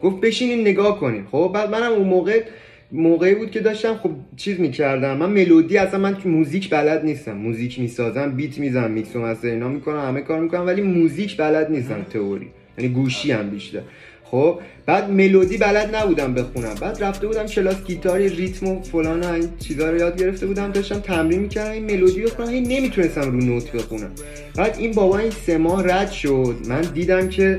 گفت 0.04 0.22
بشینین 0.22 0.62
نگاه 0.62 1.00
کنیم. 1.00 1.28
خب 1.32 1.52
بعد 1.54 1.70
منم 1.70 1.92
اون 1.92 2.08
موقع 2.08 2.44
موقعی 2.92 3.36
بود 3.36 3.52
که 3.52 3.60
داشتم 3.60 3.96
خب 3.96 4.10
چیز 4.36 4.60
می‌کردم. 4.60 5.18
من 5.18 5.30
melody 5.30 5.78
اصلا 5.78 6.00
من 6.00 6.18
music 6.26 6.70
بلد 6.70 7.06
نیستم. 7.06 7.34
music 7.34 7.80
می‌سازم 7.80 8.32
beat 8.32 8.58
می‌زنم 8.58 8.92
میکس 8.92 9.16
و 9.16 9.20
master 9.20 9.48
اینا 9.48 9.68
می‌کنم 9.68 10.00
همه 10.00 10.22
کار 10.22 10.40
می‌کنم 10.40 10.66
ولی 10.66 10.82
music 10.82 11.38
بلد 11.38 11.72
نیستم 11.72 12.06
تئوری. 12.14 12.48
یعنی 12.78 12.94
گوشی 12.94 13.32
هم 13.32 13.50
بیشتر. 13.50 13.80
خب 14.24 14.60
بعد 14.86 15.10
ملودی 15.10 15.58
بلد 15.58 15.96
نبودم 15.96 16.34
بخونم. 16.34 16.76
بعد 16.82 17.04
رفته 17.04 17.28
بودم 17.28 17.46
کلاس 17.46 17.84
گیتار 17.86 18.18
ریتم 18.20 18.68
و 18.68 18.82
فلان 18.82 19.20
و 19.20 19.34
این 19.34 19.50
چیزا 19.60 19.90
رو 19.90 19.98
یاد 19.98 20.20
گرفته 20.20 20.46
بودم. 20.46 20.72
داشتم 20.72 21.00
تمرین 21.00 21.40
می‌کردم. 21.40 21.72
این 21.72 21.84
ملودی 21.84 22.22
بخونم 22.22 22.50
این 22.50 22.68
نمی‌تونستم 22.68 23.22
رو 23.22 23.32
نوت 23.32 23.72
بخونم. 23.72 24.12
بعد 24.56 24.76
این 24.80 24.92
بابا 24.92 25.18
این 25.18 25.32
سه 25.32 25.58
ماه 25.58 25.88
رد 25.88 26.12
شد. 26.12 26.56
من 26.70 26.82
دیدم 26.82 27.30
که 27.30 27.58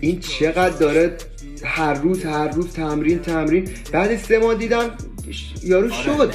این 0.00 0.18
چقدر 0.18 0.76
داره 0.76 1.12
هر 1.64 1.94
روز 1.94 2.24
هر 2.24 2.48
روز 2.48 2.72
تمرین 2.72 3.18
تمرین. 3.18 3.68
بعد 3.92 4.16
سه 4.16 4.38
ماه 4.38 4.54
دیدم 4.54 4.90
یارو 5.62 5.92
آره، 5.92 6.02
شد. 6.02 6.32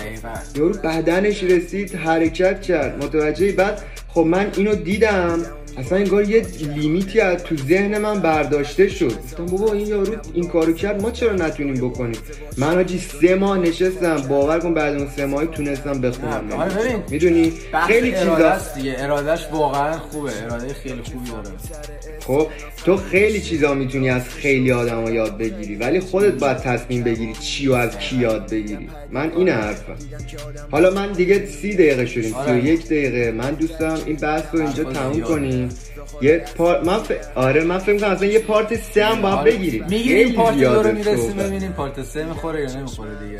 یارو 0.56 0.74
بدنش 0.74 1.44
رسید 1.44 1.96
حرکت 1.96 2.62
کرد. 2.62 3.04
متوجه 3.04 3.52
بعد 3.52 3.82
خب 4.08 4.22
من 4.22 4.52
اینو 4.58 4.76
دیدم. 4.76 5.40
اصلا 5.78 5.98
انگار 5.98 6.30
یه 6.30 6.46
لیمیتی 6.76 7.20
از 7.20 7.44
تو 7.44 7.58
ذهن 7.58 7.98
من 7.98 8.20
برداشته 8.20 8.88
شد. 8.88 9.06
گفتم 9.06 9.46
بابا 9.46 9.74
این 9.74 9.88
یارو 9.88 10.16
این 10.34 10.48
کارو 10.48 10.74
کرد 10.74 11.02
ما 11.02 11.12
چرا 11.12 11.34
نتونیم 11.34 11.90
بکنیم؟ 11.90 12.18
من 12.58 12.78
آجی 12.78 13.00
سه 13.22 13.36
ماه 13.36 13.58
نشستم 13.58 14.16
باور 14.16 14.60
کن 14.60 14.74
بعد 14.74 14.96
اون 14.96 15.08
سه 15.16 15.26
ماهی 15.26 15.48
تونستم 15.48 16.02
بخونم. 16.02 16.52
آره 16.52 17.04
می‌دونی؟ 17.10 17.54
خیلی 17.88 18.12
چیزا 18.12 18.58
دیگه 18.76 18.96
ارادش 18.98 19.48
واقعا 19.52 20.00
خوبه 20.00 20.32
اراده 20.44 20.74
خیلی 20.74 21.02
خوبی 21.02 21.30
داره. 21.32 21.56
خب 22.20 22.48
تو 22.86 22.98
خیلی 22.98 23.42
چیزا 23.42 23.74
می‌تونی 23.74 24.10
از 24.10 24.30
خیلی 24.30 24.72
آدما 24.72 25.10
یاد 25.10 25.38
بگیری 25.38 25.76
ولی 25.76 26.00
خودت 26.00 26.34
باید 26.34 26.58
تصمیم 26.58 27.04
بگیری 27.04 27.34
چی 27.34 27.68
و 27.68 27.74
از 27.74 27.98
کی 27.98 28.16
یاد 28.16 28.50
بگیری. 28.52 28.90
من 29.12 29.32
این 29.38 29.50
حرفم. 29.50 29.96
حالا 30.72 30.92
من 30.92 31.12
دیگه 31.12 31.46
سی 31.46 31.74
دقیقه 31.74 32.06
شدیم 32.06 32.24
سی 32.24 32.34
و 32.34 32.38
آره. 32.38 32.64
یک 32.64 32.86
دقیقه. 32.86 33.32
من 33.32 33.52
دوست 33.52 33.80
دارم 33.80 34.00
این 34.06 34.16
بحث 34.16 34.44
رو 34.54 34.62
اینجا 34.62 34.84
تموم 34.84 35.22
کنیم. 35.22 35.64
یه 36.21 36.45
پارت 36.58 36.88
من 36.88 36.97
ف... 36.97 37.12
آره 37.36 37.63
من 37.63 37.78
فکر 37.78 37.99
کنم 37.99 38.10
اصلا 38.10 38.28
یه 38.28 38.39
پارت 38.39 38.75
سه 38.75 39.06
هم 39.06 39.21
باید 39.21 39.36
آره. 39.36 39.51
بگیریم. 39.51 39.86
می‌گیریم 39.89 40.32
پارت 40.34 40.58
دو 40.58 40.84
رو 40.84 40.91
می‌رسیم 40.91 41.34
ببینیم 41.34 41.71
پارت 41.71 42.04
سه 42.04 42.25
می‌خوره 42.25 42.62
یا 42.62 42.75
نمی‌خوره 42.75 43.10
دیگه. 43.25 43.39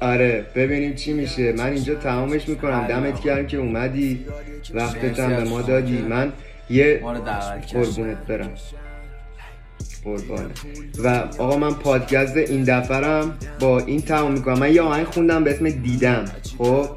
آره 0.00 0.46
ببینیم 0.54 0.94
چی 0.94 1.12
میشه. 1.12 1.52
من 1.52 1.72
اینجا 1.72 1.94
تمامش 1.94 2.48
می‌کنم. 2.48 2.86
دمت 2.86 3.22
گرم 3.22 3.46
که 3.46 3.56
اومدی. 3.56 4.26
وقتت 4.74 5.20
هم 5.20 5.36
به 5.36 5.44
ما 5.44 5.62
دادی. 5.62 5.98
من 5.98 6.32
یه 6.70 7.00
قربونت 7.72 8.26
برم. 8.28 8.50
قربانه 10.04 10.50
و 11.04 11.24
آقا 11.38 11.56
من 11.56 11.74
پادکست 11.74 12.36
این 12.36 12.64
دفرم 12.64 13.38
با 13.60 13.78
این 13.78 14.02
تمام 14.02 14.32
می‌کنم. 14.32 14.58
من 14.58 14.74
یه 14.74 14.82
آهنگ 14.82 15.06
خوندم 15.06 15.44
به 15.44 15.50
اسم 15.50 15.68
دیدم. 15.68 16.24
خب؟ 16.58 16.88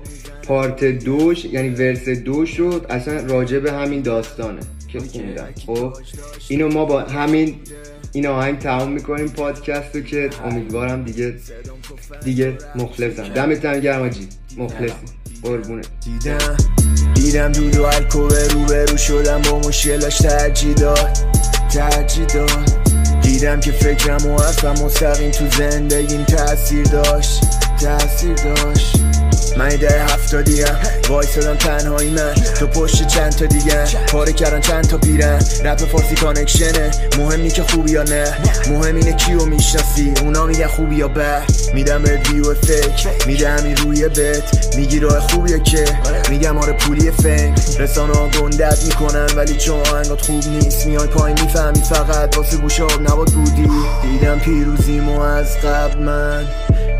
پارت 0.47 0.83
دوش 0.83 1.45
یعنی 1.45 1.69
ورس 1.69 2.09
دو 2.09 2.45
شد 2.45 2.85
اصلا 2.89 3.25
راجع 3.25 3.59
به 3.59 3.71
همین 3.71 4.01
داستانه 4.01 4.59
که 4.87 4.99
خوندم 4.99 5.47
خب 5.65 5.93
اینو 6.49 6.67
ما 6.67 6.85
با 6.85 6.99
همین 7.01 7.55
این 8.11 8.27
آهنگ 8.27 8.59
تمام 8.59 8.91
می‌کنیم 8.91 9.27
پادکست 9.27 9.95
رو 9.95 10.01
که 10.01 10.29
امیدوارم 10.45 11.03
دیگه 11.03 11.35
دیگه 12.23 12.57
مخلصم. 12.75 13.27
دمت 13.27 13.65
هم 13.65 13.79
گرم 13.79 14.01
آجی 14.01 14.27
مخلصی 14.57 14.93
قربونه 15.43 15.81
دیدم 16.03 16.57
دیدم 17.13 17.51
دودو 17.51 17.83
الکوبه 17.85 18.47
به 18.67 18.85
رو 18.85 18.97
شدم 18.97 19.41
با 19.41 19.59
مشکلاش 19.59 20.17
ترجی 20.17 20.73
داد 20.73 21.17
ترجی 21.73 22.25
داد 22.25 22.71
دیدم 23.21 23.59
که 23.59 23.71
فکرم 23.71 24.25
و 24.25 24.37
حرفم 24.37 24.85
مستقیم 24.85 25.31
تو 25.31 25.45
زندگیم 25.57 26.23
تاثیر 26.23 26.83
داشت 26.83 27.41
تاثیر 27.81 28.33
داشت. 28.33 29.12
من 29.57 29.69
ده 29.69 30.03
هفتادی 30.03 30.61
هم 30.61 30.75
وایسادم 31.09 31.55
تنهایی 31.55 32.09
من. 32.09 32.33
تو 32.59 32.67
پشت 32.67 33.07
چند 33.07 33.31
تا 33.31 33.45
دیگه 33.45 33.85
پاره 34.07 34.33
کردن 34.33 34.59
چند 34.59 34.87
تا 34.87 34.97
پیرن. 34.97 35.39
رپ 35.63 35.77
فارسی 35.77 36.15
کانکشنه. 36.15 36.91
مهم 37.17 37.49
که 37.49 37.63
خوبی 37.63 37.91
یا 37.91 38.03
نه. 38.03 38.33
مهم 38.69 38.95
اینه 38.95 39.13
کیو 39.13 39.45
می‌شناسی. 39.45 40.13
اونا 40.21 40.45
میگن 40.45 40.67
خوبی 40.67 40.95
یا 40.95 41.07
بد. 41.07 41.43
میدم 41.73 42.03
به 42.03 42.19
ویو 42.31 42.53
فیک. 42.53 43.07
میدم 43.27 43.63
این 43.63 43.77
روی 43.77 44.09
بت. 44.09 44.75
میگی 44.75 44.99
راه 44.99 45.19
خوبیه 45.19 45.59
که. 45.59 45.85
میگم 46.29 46.57
آره 46.57 46.73
پولی 46.73 47.11
فنگ 47.11 47.59
رسانه 47.79 48.13
ها 48.13 48.27
گندت 48.27 48.83
می‌کنن 48.85 49.27
ولی 49.37 49.55
چون 49.55 49.79
آهنگات 49.79 50.21
خوب 50.21 50.43
نیست. 50.47 50.85
میای 50.85 51.07
پایین 51.07 51.41
می‌فهمی 51.41 51.81
فقط 51.89 52.37
واسه 52.37 52.57
گوشاب 52.57 53.01
نباد 53.01 53.29
بودی. 53.31 53.69
دیدم 54.01 54.39
پیروزیمو 54.39 55.19
از 55.21 55.57
قبل 55.57 55.99
من. 55.99 56.45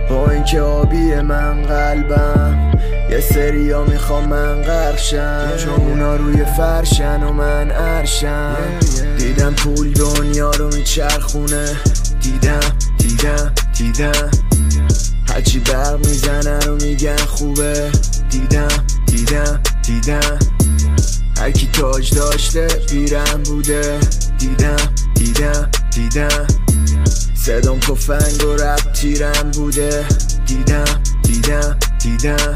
با 0.10 0.30
اینکه 0.32 0.62
آبی 0.62 1.16
من 1.16 1.62
قلبم 1.62 2.72
یه 3.10 3.22
سری 3.22 3.72
ها 3.72 3.84
می‌خوام 3.84 4.28
من 4.28 4.62
غرشم 4.62 5.52
چون 5.58 5.74
اونا 5.74 6.16
روی 6.16 6.46
فرشن 6.46 7.24
و 7.24 7.34
من 7.34 7.72
عرشم. 7.72 8.56
دیدم 9.18 9.54
پول 9.54 9.94
دنیا 9.94 10.52
رو 10.52 10.68
میچرخونه. 10.76 11.66
دیدم 12.22 12.60
دیدم 12.98 13.52
دیدم. 13.78 14.32
هرچی 15.30 15.60
برق 15.60 15.98
می‌زنه 15.98 16.60
رو 16.60 16.76
میگن 16.76 17.16
خوبه. 17.16 17.92
دیدم 18.30 18.68
دیدم 19.06 19.60
دیدم. 19.84 20.40
هرکی 21.38 21.70
تاج 21.74 22.16
داشته 22.16 22.68
پیرم 22.68 23.44
بوده. 23.46 24.00
دیدم 24.40 24.76
دیدم 25.16 25.70
دیدم. 25.92 26.63
صدام 27.46 27.80
تفنگ 27.80 28.48
و 28.48 28.56
رب 28.56 28.94
تیرم 28.94 29.52
بوده. 29.54 30.06
دیدم 30.48 30.86
دیدم 31.24 31.78
دیدم. 32.00 32.56